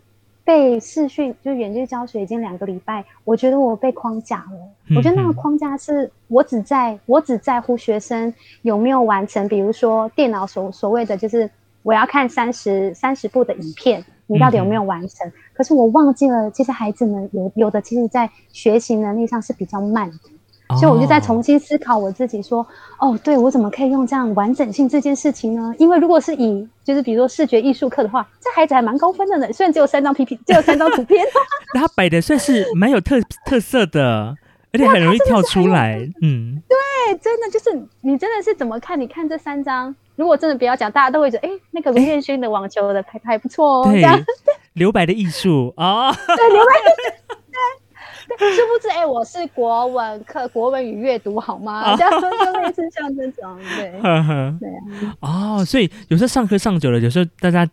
[0.46, 4.96] 被视讯就远距教学已经两个礼拜，我觉得我被框架了。
[4.96, 8.32] 我觉得那个框架是我只在我只在乎学生
[8.62, 11.50] 有没有完成，比如说电脑所所谓的就是
[11.82, 15.30] 我要看三十三十部的影片，你到底有没有完成？
[15.52, 20.16] 可是我忘记了，其实孩子们有有的其实在学习能力上是比较慢的。
[20.78, 22.66] 所以我就在重新思考我自己，说，
[22.98, 25.72] 哦，对我怎么可以用这样完整性这件事情呢？
[25.78, 29.52] 因为如果是以就是比如说视觉艺术课的话，这孩子还蛮高分的呢。
[29.52, 31.24] 虽然只有三张 PPT， 只有三张图片，
[31.74, 34.34] 那他摆的算是蛮有特特色的，
[34.72, 35.98] 而且很容易跳出来。
[36.20, 39.00] 嗯，对，真的就是你真的是怎么看？
[39.00, 43.84] 你看这三张，如果真的不要讲，大家都会觉得，哎，那个卢彦勋的网球的拍还不错哦。
[43.92, 44.02] 对，
[44.74, 46.72] 留白的艺术啊，对，留白。
[48.54, 51.96] 殊不知，哎，我是国文课，国文与阅读，好吗？
[51.96, 55.16] 这样就类似像这种，对， 对啊。
[55.20, 57.68] 哦，所以有时候上课上久了，有时候大家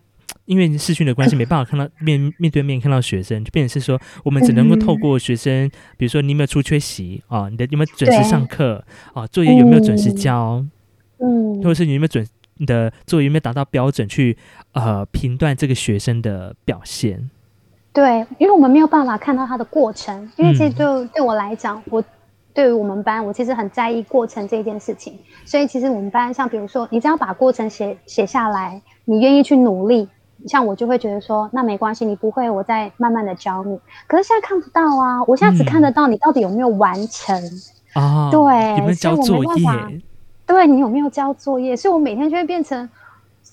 [0.46, 7.48] 因为视讯的关系，没办法看到面 面对面看到学生，就变成是说，我们只能够透过学生，比如说你有没有出缺席啊？
[7.50, 9.28] 你的有没有准时上课啊？
[9.28, 10.64] 作业有没有准时交？
[11.20, 12.26] 嗯，或者是你有没有准
[12.58, 14.38] 你的作业有没有达到标准，去
[14.74, 17.30] 呃评断这个学生的表现。
[17.94, 22.04] 对，因为我们没有办法看到它的过程，因为其实对对我来讲，我
[22.52, 25.20] 对于我们班，我其实很在意过程这件事情。
[25.46, 30.10] 所以其实我们班，像比如说，你只要把过程写写下来，你愿意去努力，
[30.48, 33.80] 像我就会觉得说，那没关系，你不会，我再慢慢的教你。
[34.08, 37.39] 可是现在看不到啊，我现在只看得到你到底有没有完成
[37.94, 38.32] 啊？
[38.32, 40.02] 对，有没有交作业？
[40.48, 41.76] 对你有没有交作业？
[41.76, 42.89] 所以我每天就会变成。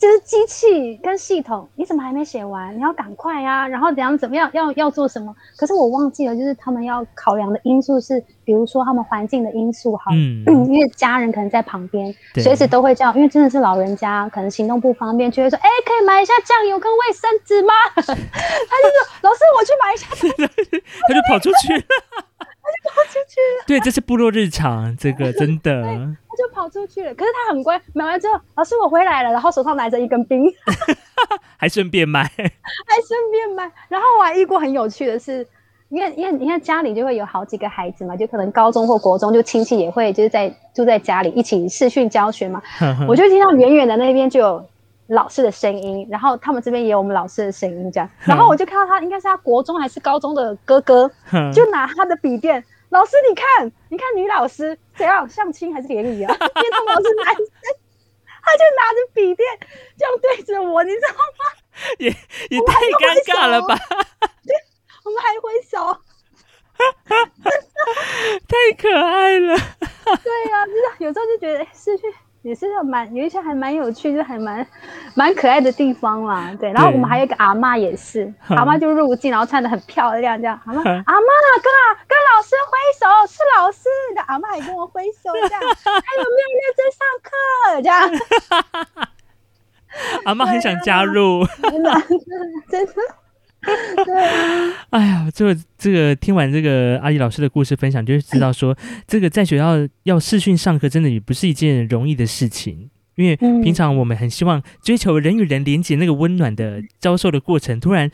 [0.01, 2.75] 就是机器跟系统，你怎么还没写完？
[2.75, 3.69] 你要赶快啊！
[3.69, 5.37] 然后怎样怎么样要要做什么？
[5.59, 10.43] 可是我忘记了，就是他们要考量的因素是，比如说他们环境的因素，哈，嗯，
[10.73, 17.75] 因为家人可能在旁边，随时都会这样，因为真的是老人家，可能行动不方便，就会说，哎，可以买一下酱油跟卫生纸吗？
[17.95, 20.07] 他就说，老师，我去买一下，
[21.07, 21.83] 他就跑出去了。
[22.91, 25.83] 跑出去了，对，这是部落日常，这个真的。
[26.31, 30.45] 他就跑出去了，可是他很乖，买完之后，老师我回来了，然后手上拿着一根冰，
[31.57, 33.71] 还顺便买， 还顺便买。
[33.89, 35.47] 然后我还遇过很有趣的是，
[35.89, 42.63] 因为因为你看家里就会有好几个孩子嘛，就可能高中或国中，就亲戚也会就是在住在家里一起视讯教学嘛，
[43.09, 44.67] 我就听到远远的那边就有。
[45.11, 51.11] 老师的声音，然后他们这边也有我们老师的声音，这样，然后我就看到他应该是他国中还是高中的哥哥，
[51.53, 56.33] 就拿他的笔电，老师你看，你看女老师怎样相亲还是联谊啊？
[56.33, 57.47] 因为他们老师男生，
[58.43, 59.47] 他就拿着笔电
[59.97, 61.17] 这样对着我，你知道吗？
[61.99, 63.75] 也也太尴尬了吧？
[64.45, 64.55] 对，
[65.05, 65.99] 我们还挥手，
[68.47, 69.57] 太可爱了。
[70.25, 72.13] 对呀，就是有时候就觉得失去。
[72.43, 74.67] 也是蛮有一些还蛮有趣，就还蛮
[75.15, 76.51] 蛮可爱的地方啦。
[76.59, 80.59] 对，然后我们还有一个阿妈也是，阿妈就入境，然后穿的很漂亮，这样。
[80.65, 85.61] 阿妈， 阿妈跟啊跟老师挥手，是老师的阿妈还跟我挥手，这样。
[85.61, 87.31] 还 有没有认真上课？
[87.83, 89.09] 这样。
[90.25, 91.91] 阿妈很想加入，真的，
[92.71, 92.93] 真的。
[94.05, 94.15] 对，
[94.91, 102.91] 哎呀，这个这个听完这个阿姨老师的故事分享，就 知道说，这个在学校要视讯上课，真的也不是一件容易的事情。
[103.17, 108.11] 因为平常我们很希望追求人与人连接那个温暖的教授的过程，突然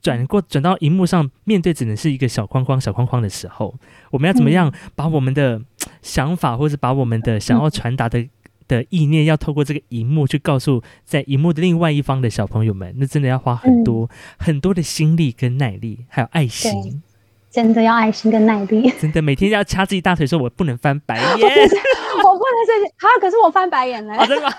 [0.00, 3.74] 转过转到荧幕上，面对只能是一个小框框、小框框的时候，
[4.12, 5.60] 我们要怎么样把我们的
[6.02, 8.24] 想法，或者把我们的想要传达的。
[8.68, 14.08] 的意念要透过这个荧幕去告诉在荧幕的另外一方的小朋友们，那真的要花很多
[14.38, 17.02] 很多的心力跟耐力，还有爱心，
[17.50, 24.54] 真的要爱心跟耐力，真的每天要掐自己大腿说：“我不能翻白眼， 我不能这些。”啊，可是我翻白眼了，真的吗？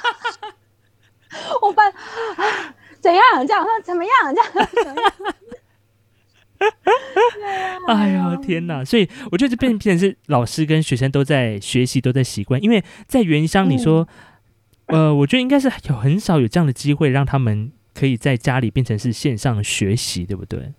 [1.62, 1.92] 我翻
[3.02, 3.22] 怎样？
[3.46, 4.12] 这样怎么样？
[4.34, 5.36] 这样怎么样？
[7.88, 8.84] 哎呀天哪！
[8.84, 12.62] 所以我觉得这变变成是老师跟学生都在学习，都在习惯。
[12.64, 14.08] 因为在原乡，你说，
[14.88, 20.72] 呃，我觉得应该是有很少有这样的机会，让他们可以在家里变成是线上学习，对不对？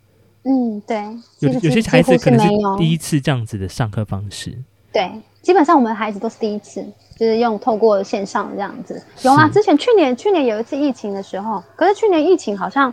[0.44, 0.96] 嗯，对。
[1.40, 2.48] 有有些孩子可能是
[2.78, 4.56] 第一次这样子的上课方式。
[4.92, 5.10] 对，
[5.42, 6.84] 基本上我们的孩子都是第一次，
[7.16, 9.00] 就是用透过线上这样子。
[9.22, 12.92] 有啊，之前去年去年有一次疫情的时候，可是去年疫情好像。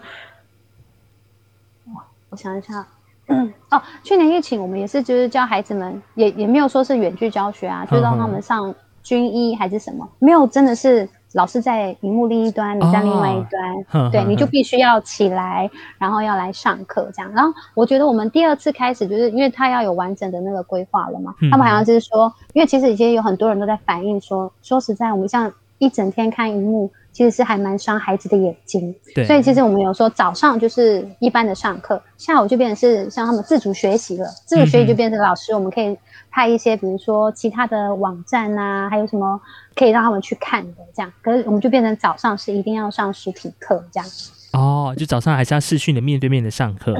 [2.34, 2.84] 我想一下，
[3.28, 8.74] 嗯，哦，去年疫情我们也是，就是教孩子们，也也没有说是远距教学啊，就让他们上
[9.04, 13.46] 军医还是什么，没有真的是老师在荧幕另一端，你在另外一
[13.92, 15.70] 端，对，你就必须要起来，
[16.00, 17.32] 然后要来上课这样。
[17.34, 26.92] 然后我觉得我们第二次开始，就是因为他要有完整的那个规划了嘛，他们好像就是说，因为其实已经有很多人都在反映说，说实在，我们像一整天看荧幕。
[27.14, 35.96] 其实是还蛮伤孩子的眼睛，对，所以其实我们有说早上就是一般的上课，下午就变成是像他们自主学习了，自主学习就变成老师，我们可以
[36.32, 39.40] 派一些比如说其他的网站啊，还有什么
[39.76, 44.10] 可以让他们去看的这样，可是我们就变成早上是一定要上实体课这样。
[44.54, 47.00] 哦，就早上还是要视讯的面对面的上课。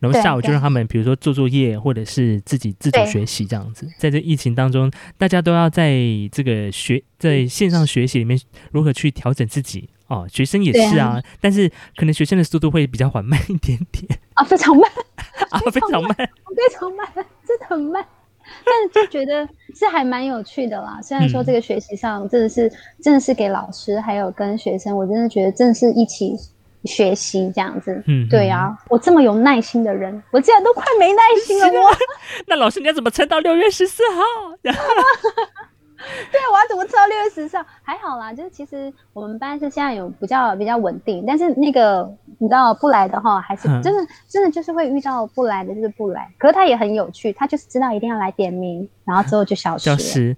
[0.00, 3.86] 然后下午就让他们，比如说做作业，或者是自己自主学习这样子。
[3.98, 5.94] 在这疫情当中，大家都要在
[6.32, 8.40] 这个学在线上学习里面
[8.72, 10.26] 如何去调整自己哦。
[10.32, 14.90] 学生也是啊，但是可能学生的速度会比较缓慢一点点啊，非常慢
[15.50, 17.06] 啊，非常慢，非常慢，
[17.46, 18.04] 真的很慢。
[18.64, 20.98] 但是就觉得是还蛮有趣的啦。
[21.02, 26.34] 虽然说这个学习上真的是真的是给老师还有跟学生，我真的觉得真的是一起。
[26.84, 31.66] 学习这样子，嗯，对啊，我这么有耐心的人，我竟然都快没耐心了。
[31.66, 31.90] 我
[32.46, 34.22] 那老师你要怎么撑到六月十四号？
[36.32, 37.64] 对，我要怎么撑到六月十四号？
[37.82, 46.32] 还好啦，就是其实我们班是现在有比较比较稳定，但是那个你知道不来的话，还是真的真的就是会遇到不来的，就是不来。
[46.38, 50.34] 可是他也很有趣，他就是知道一定要来点名，然后之后就消失，消失，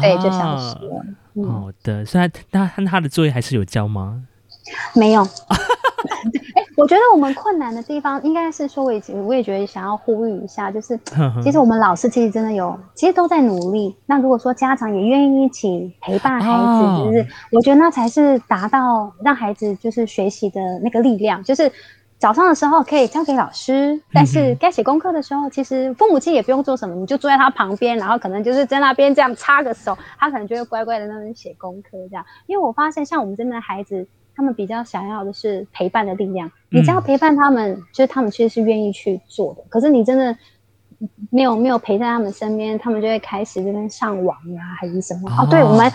[0.00, 1.04] 对，就消失了。
[1.46, 4.22] 好的，虽然他他的作业还是有交吗？
[4.94, 5.22] 没有。
[6.72, 10.98] 哎，我觉得我们困难的地方应该是说，我也我也觉得想要呼吁一下，就是
[11.42, 13.94] 其实我们老师其实真的有，其实都在努力。
[14.06, 21.42] 那如果说家长也愿意一起陪伴孩子，就是我觉得那才是达到让孩子就是学习的那个力量。
[21.42, 21.70] 就是
[22.18, 32.24] 早上的时候可以交给老师，但是该写功课的时候，其实父母亲也不用做什么，你就坐在他旁边，然后可能就是在那边这样插个手，他可能就会乖乖的那边写功课这样。
[32.46, 34.06] 因为我发现像我们这边的孩子。
[34.34, 36.50] 他们比较想要的是陪伴的力量。
[36.70, 39.62] 你只要陪伴他们，就是他们其实是愿意去做的。
[39.68, 40.36] 可是你真的
[41.30, 45.30] 没有没有陪在他们身边，他们就会开始这边上网啊，还是什么？
[45.30, 45.92] 哦，对我们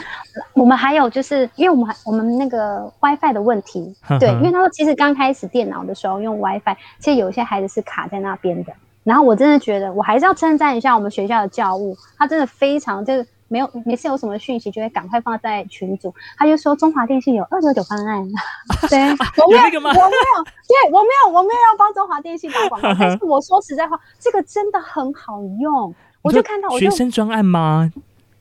[0.53, 8.73] 我们还有就是，因为我们还我们那个 WiFi 的问题，对，因为他说其实刚开始电脑的时候用 WiFi，其实有一些孩子是卡在那边的。
[9.03, 16.13] 然后我真的觉得，我还是要称赞一下我们学校的教务，他真的非常就是没有每次有什么讯息就会赶快放在群组。
[16.37, 18.27] 他就说中华电信有二九九方案，
[18.89, 22.93] 对，我没有，我没有，对，我没有，我没有要帮中华电信打广告。
[22.99, 27.91] 但是我说实在话，这个真的很好用，我就看到学生专案吗？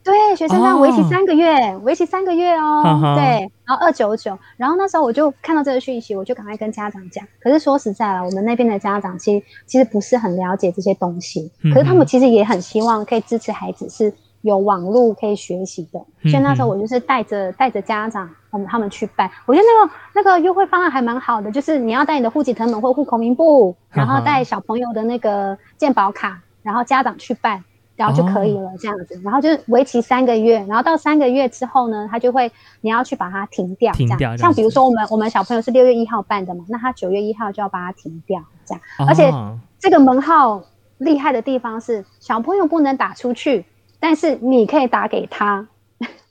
[0.03, 3.13] 对，学生证为期三个月，为期三个月哦。
[3.17, 7.27] 对，然后二九九，然后那时候我就看到这个讯息，我就赶快跟家长讲。
[7.41, 14.13] 可是说实在了，我们那边的家长其实其实不是很了解这些东西，可是他们其实也很希望可以支持孩子是
[14.47, 15.99] 有网络可以学习的。
[16.29, 19.29] 所以那时候我就是带着带着家长，我们他们去办。
[19.45, 27.63] 我觉得那个那个优惠方案还蛮好的，就是你要带你的户籍成本或户口名簿，然后带小朋友的那个健保卡，然后家长去办。
[27.97, 34.37] 然后就可以了，这样子，然后就是为期三个月，然后到三个月之后呢，他就会你要去把它停掉，停掉。
[34.37, 38.81] 像比如说我们我们小朋友是六月一号办的嘛，那他九月一号就要把它停掉，这样。
[39.07, 39.33] 而且
[39.79, 40.61] 这个门号
[40.99, 43.65] 厉害的地方是小朋友不能打出去，
[43.99, 45.67] 但是你可以打给他。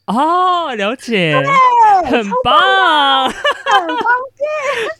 [0.06, 1.34] 哦，了解，
[2.04, 4.06] 很棒，很方
[4.36, 4.46] 便，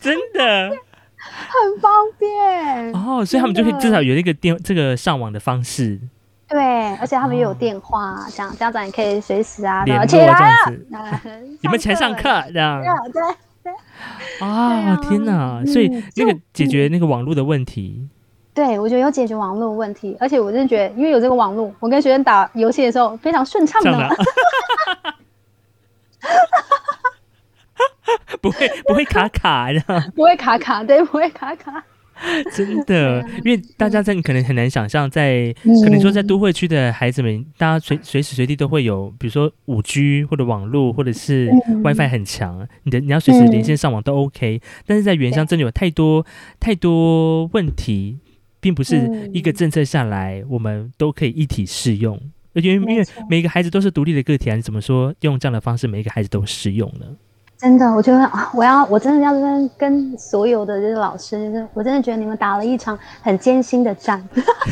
[0.00, 0.70] 真的，
[1.16, 2.92] 很方便。
[2.92, 6.00] 哦，所以他们就可以至少有一个电这个上网的方式。
[6.48, 6.58] 对，
[6.96, 10.32] 而且他们也有电话，这样家长也可以随时啊联络这样
[10.66, 10.86] 子。
[11.62, 12.82] 你们前上课这样。
[12.82, 13.72] 对对。
[14.40, 15.64] 啊天哪！
[15.66, 18.08] 所以那个解决那个网络的问题。
[18.56, 23.92] 对，我觉得有解决网络问题，而且我真的觉得，因为有这个网络，我跟学生打游戏的时候非常顺畅的。
[28.40, 29.80] 不会不会卡卡的。
[30.16, 31.84] 不会卡卡，对，不会卡卡。
[32.54, 35.54] 真的，因为大家在你可能很难想象，在
[35.84, 41.50] 可能说在都会区的孩子们，大家随随时随地都会有，比如说五 G 或者网络，或者是
[41.84, 44.62] WiFi 很强，你的你要随时连线上网都 OK。
[44.86, 46.24] 但是在原乡真的有太多
[46.58, 48.18] 太多问题，
[48.66, 52.20] 并不是一个政策下来我们都可以一体适用，
[52.54, 57.06] 因为因为每个孩子都是独立的个体啊，你怎么说用这样的方式每一个孩子都适用呢？
[57.56, 64.28] 真的，我觉得啊，我要我真的要跟跟所有的这些老师，就是我真的觉得你们打了一场很艰辛的战，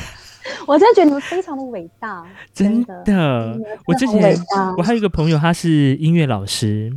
[0.66, 3.56] 我真的觉得你们非常的伟大，真的。
[3.86, 4.36] 我之前
[4.76, 6.92] 我还有一个朋友，他是音乐老师，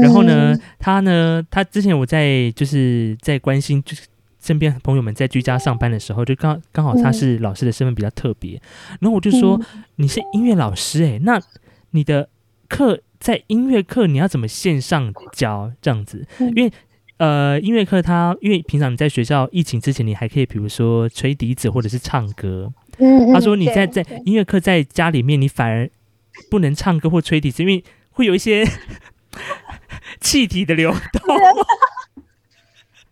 [0.00, 4.02] 然后呢，他呢，他之前我在就是在关心，就是
[4.48, 8.60] 身边朋友们在居家上班的时候，就刚刚好他是老师的身份比较特别，
[9.00, 9.60] 然后我就说
[9.96, 11.40] 你是音乐老师，哎，那
[11.90, 12.30] 你的
[12.68, 13.00] 课。
[13.20, 16.24] 在音乐课，你要怎么线上教这样子？
[16.54, 16.72] 因为
[17.16, 22.72] 呃，音乐课它因为平常你在学校疫情之前，你还可以比如说吹笛子或者是唱歌。
[23.34, 25.90] 他说你在在音乐课在家里面，你反而
[26.48, 27.82] 不能唱歌或吹笛子，因为
[28.12, 28.64] 会有一些
[30.22, 31.36] 气体的流动。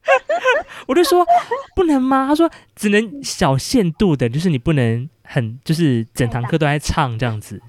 [0.86, 1.26] 我就说
[1.74, 2.26] 不能吗？
[2.28, 7.60] 他说只能小限度的，就是你不能很就是整堂课都在唱这样子。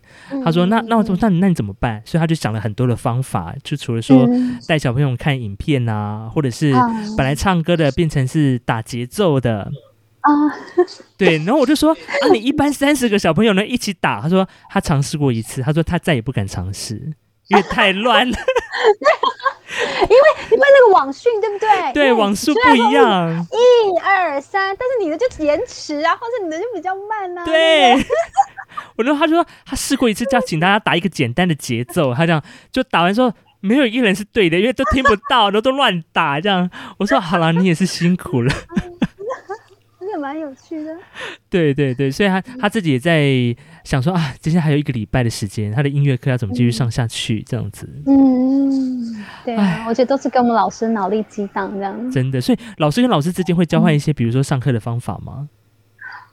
[0.43, 4.27] 他说：“那那我那那你怎么办？”所以他就想了很多的方法，就除了说
[4.67, 6.73] 带小朋友看影片啊，或者是
[7.17, 9.71] 本来唱歌的变成是打节奏的
[10.21, 10.31] 啊。
[11.17, 17.13] 对，然后我就说：“啊，你一般三十个小朋友呢一起打？”他说：“他尝试过一次，他说他再也不敢尝试，
[17.47, 18.37] 因为太乱了。
[19.67, 21.93] ”因为因为那个网讯对不对？
[21.93, 23.47] 对，网速不一样。
[23.51, 27.45] 一二三，但是你的就延迟啊，或者你的就比较慢啊。
[27.45, 27.95] 对。
[28.95, 32.41] 我然后他说他试过一次，叫请大家打一个简单的节奏，他这样
[32.71, 36.69] 就打完说没有一个人是对的，因为都听不到，然后都乱打这样。
[36.97, 38.53] 我说好了，你也是辛苦了，
[40.09, 40.95] 也蛮有趣的。
[41.49, 43.25] 对对对，所以他他自己也在
[43.83, 47.87] 想说啊，接下来还有一个礼拜的时间，他的音乐课要怎么继续上下去这样子。
[48.05, 48.36] 嗯，
[49.45, 52.11] 对啊，我觉得都是跟我们老师脑力激荡这样。
[52.11, 55.49] 真的，所以老师跟老师之间会交换一些，比如说上课的方法吗？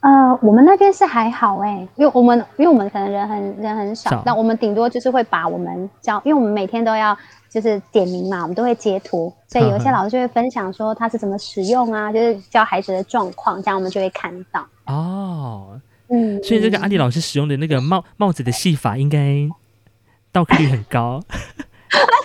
[0.01, 7.17] 呃，我们那边是还好哎，因为我们因为我们可能人很人很少，那我们顶多就是会把我们教，因为我们每天都要
[7.49, 14.63] 就是点名嘛，我们都会截图，所以有一些老师就会分享说他是怎么使用啊，就是教孩子的状况，这样我们就会看到。
[14.85, 19.49] 哦，嗯，所以这个阿迪老师使用的那个帽帽子的戏法，应该
[20.31, 21.19] 到客率很高。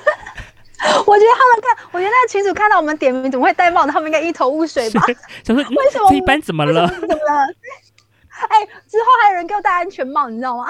[1.06, 5.02] 我觉得他们看，我觉得那个群主看到我们点名怎么会戴帽子，他们应该一头雾水吧？
[5.44, 6.88] 想说为什么这班怎么了？
[6.88, 7.46] 怎么了？
[8.48, 10.66] 哎，之后还有人给我戴安全帽，你知道吗？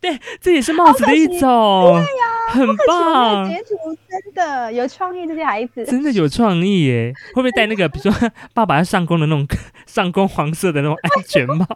[0.00, 1.92] 对，这也是帽子的一种。
[1.94, 3.76] 对呀，很棒，截图
[4.08, 7.12] 真的有创意，这些孩子真的有创意耶！
[7.28, 9.46] 会不会戴那个，比如说爸爸要上工的那种
[9.86, 11.66] 上工黄色的那种安全帽？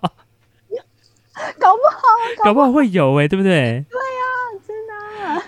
[1.58, 3.84] 搞不好，搞不好会有哎，对不对？
[3.88, 4.24] 对呀，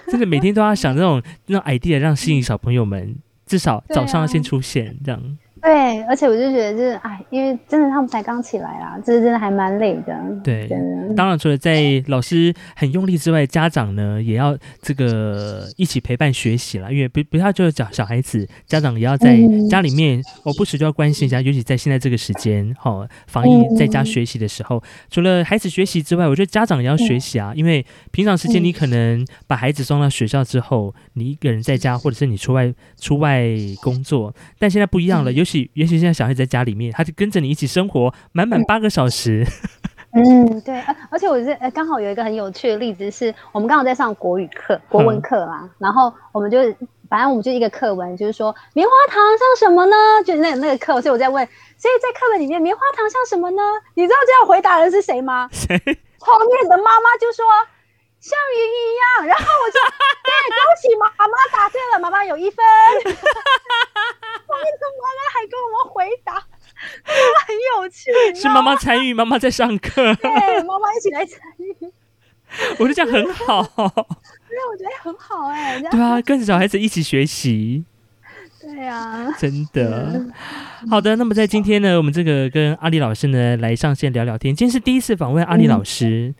[0.07, 3.16] 真的每天都要想这种那种 idea，让吸引小朋友们，
[3.47, 5.39] 至少早上要先出现这样。
[5.63, 10.13] 对，而且我就觉得，就是哎，因为真的他们才刚起来啦，这真的还蛮累的。
[10.43, 10.69] 对，
[11.17, 16.93] 当然除了在老师很用力之外，家长呢也要这个一起陪伴学习了。
[16.93, 19.39] 因为不不要就是讲小孩子，家长也要在
[19.71, 21.41] 家里面，我不时就要关心一下。
[21.41, 27.53] 尤其在现在这个时间，哈，防疫在家学习的时候，除了孩子学习之外，我觉得家长也要学习啊。
[27.55, 33.47] 因为平常时间你可能把孩子送到学校之后，你一个人在家，或者是你出外出外
[33.81, 35.52] 工作，但现在不一样了，尤其。
[35.75, 39.47] 也许现在小孩在家里面，他就跟着你一起生活，满满八个小时。
[40.15, 40.79] 嗯，对，
[41.11, 46.59] 而且我是呃，刚好有一个很有趣的例子，是我们刚好在上国语课、国文课嘛，然后我们就
[47.09, 49.97] 反正我们就一个课文，就是说棉花糖像什么呢？
[50.27, 51.47] 就那那个课，所以我在问，
[51.79, 53.63] 所以在课文里面棉花糖像什么呢？
[53.95, 55.49] 你知道这样回答的是谁吗？
[55.51, 55.77] 谁？
[56.19, 57.45] 后面的妈妈就说。
[58.23, 59.79] 像云一样，然后我就
[60.23, 62.64] 对， 恭喜妈妈答对了，妈妈有一分。
[64.47, 66.35] 后面的妈妈还跟我们回答，
[67.03, 68.12] 很有趣。
[68.41, 70.14] 是妈妈参与，妈妈在上课。
[70.14, 71.75] 对，妈妈一起来参与。
[72.79, 73.62] 我觉得这样很好。
[73.64, 75.81] 对，我觉得很好哎。
[75.91, 77.85] 对啊，跟着小孩子一起学习。
[78.61, 80.25] 对啊，真的。
[80.89, 84.55] 好的，那么在今天呢，我们这个跟阿里老师呢来上线聊聊天。
[84.55, 86.33] 今天是第一次访问阿里老师。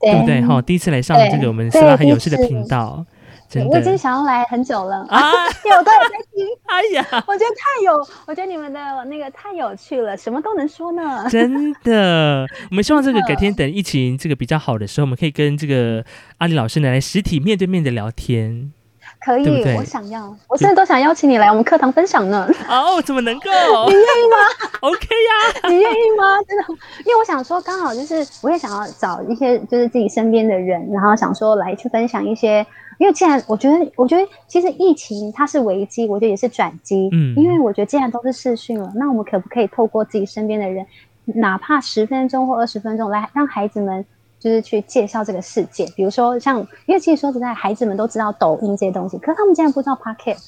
[0.00, 0.40] 对不对？
[0.42, 3.04] 哈，第一次来上这个我们希望很有趣的频道，
[3.70, 5.32] 我已经想要来很久了啊！
[5.64, 6.46] 有都有在听。
[6.66, 11.26] 哎呀，我觉得太有，我觉得你们的那个太有趣了，什么都能说呢。
[11.30, 16.04] 真的， 我们希望这个改天等疫情这个比较好的时候，我们可以跟这个
[16.38, 18.72] 阿里老师呢来实体面对面的聊天。
[19.20, 22.48] 可以，我想要，我现在都想邀请你来我们课堂分享呢。
[22.68, 23.50] 哦，怎么能够？
[23.88, 24.36] 你愿意吗
[24.80, 26.36] ？OK 呀， 你愿意吗？
[26.46, 26.64] 真的，
[27.04, 32.64] 因为我想说，刚好就是我也想要找一些就是自己身边的人，然后想说来去分享一些。
[32.98, 37.10] 因为既然我觉得，我觉得其实疫情它是危机，我觉得也是转机。
[37.12, 40.86] 嗯，因为我觉得既然都是视讯了，那我们可不可以透过自己身边的人，
[41.26, 44.04] 哪怕十分钟或二十分钟，来让孩子们。
[44.46, 50.38] 就是去介绍这个世界，比如说像，因为其实说实在，孩子们都知道抖音这些东西，可是他们竟然不知道 Pocket，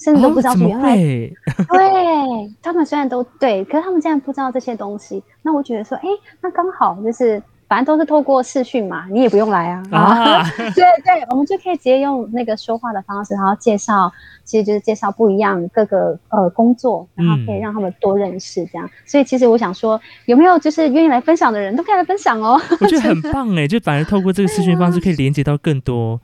[0.00, 5.22] 甚至都不知道原来，对，他们虽然都对，可是他们竟然不知道这些东西。
[5.42, 6.08] 那我觉得说，哎，
[6.40, 7.40] 那刚好就是。
[7.68, 9.82] 反正都是透过视讯嘛，你也不用来啊。
[9.90, 14.12] 啊， 对对，我们就可以直接用那个说话的方式，然后介绍，
[14.44, 18.88] 其实就是介绍不一样各个呃工作，然后可以让他们多认识这样。
[19.04, 22.60] 所以其实我想说，有没有就是愿意来分享的人都可以来分享哦。
[22.80, 26.20] 我觉得很 棒哎，就反而透过这个视讯方式可以连接到更多。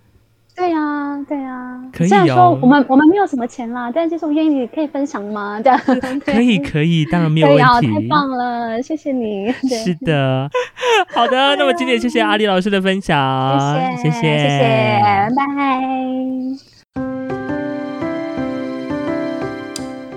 [0.55, 5.61] 对呀，对呀，可以虽然说我们我们没有什么钱啦，但就是我愿意可以分享吗？
[5.63, 5.79] 这样
[6.25, 7.87] 可以 可以，当然没有问题。
[7.93, 9.51] 太棒了，谢谢你。
[9.53, 10.49] 是的，
[11.15, 15.01] 好的，那么今天谢谢阿丽老师的分享，谢谢谢谢谢谢，
[15.35, 17.03] 拜拜。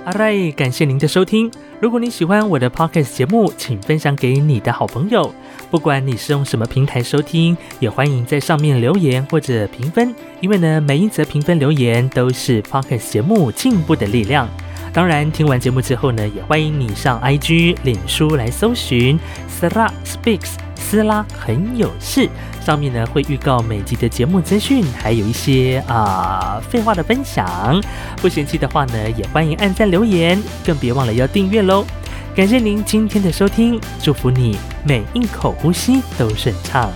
[0.05, 1.49] 阿瑞，感谢您的收听。
[1.81, 5.33] 如果你喜欢我的 podcast 节目，请分享给你的好朋友。
[5.69, 14.47] 不管你是用什么平台收听，也欢迎在上面留言或者评分，因为呢，每一则评分留言都是 podcast 节目进步的力量。
[14.95, 19.19] 当然，听完节目之后呢，也欢迎你上 IG、脸书来搜寻
[19.59, 22.29] Sara Speaks，斯拉很有事。
[22.61, 27.83] 上面呢会预告每集的节目资讯，还有一些啊废话的分享。
[28.21, 31.85] 不嫌弃的话呢，也欢迎按赞留言，更别忘了要订阅喽。
[32.33, 36.89] 感谢您今天的收听，祝福你每一口呼吸都顺畅。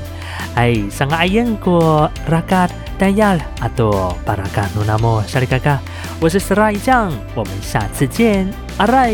[0.56, 5.80] 哎，上个阿燕过拉嘎丹亚阿多巴拉嘎努纳莫沙里嘎嘎，
[6.20, 9.14] 我是斯拉一酱，我们下次见，阿来。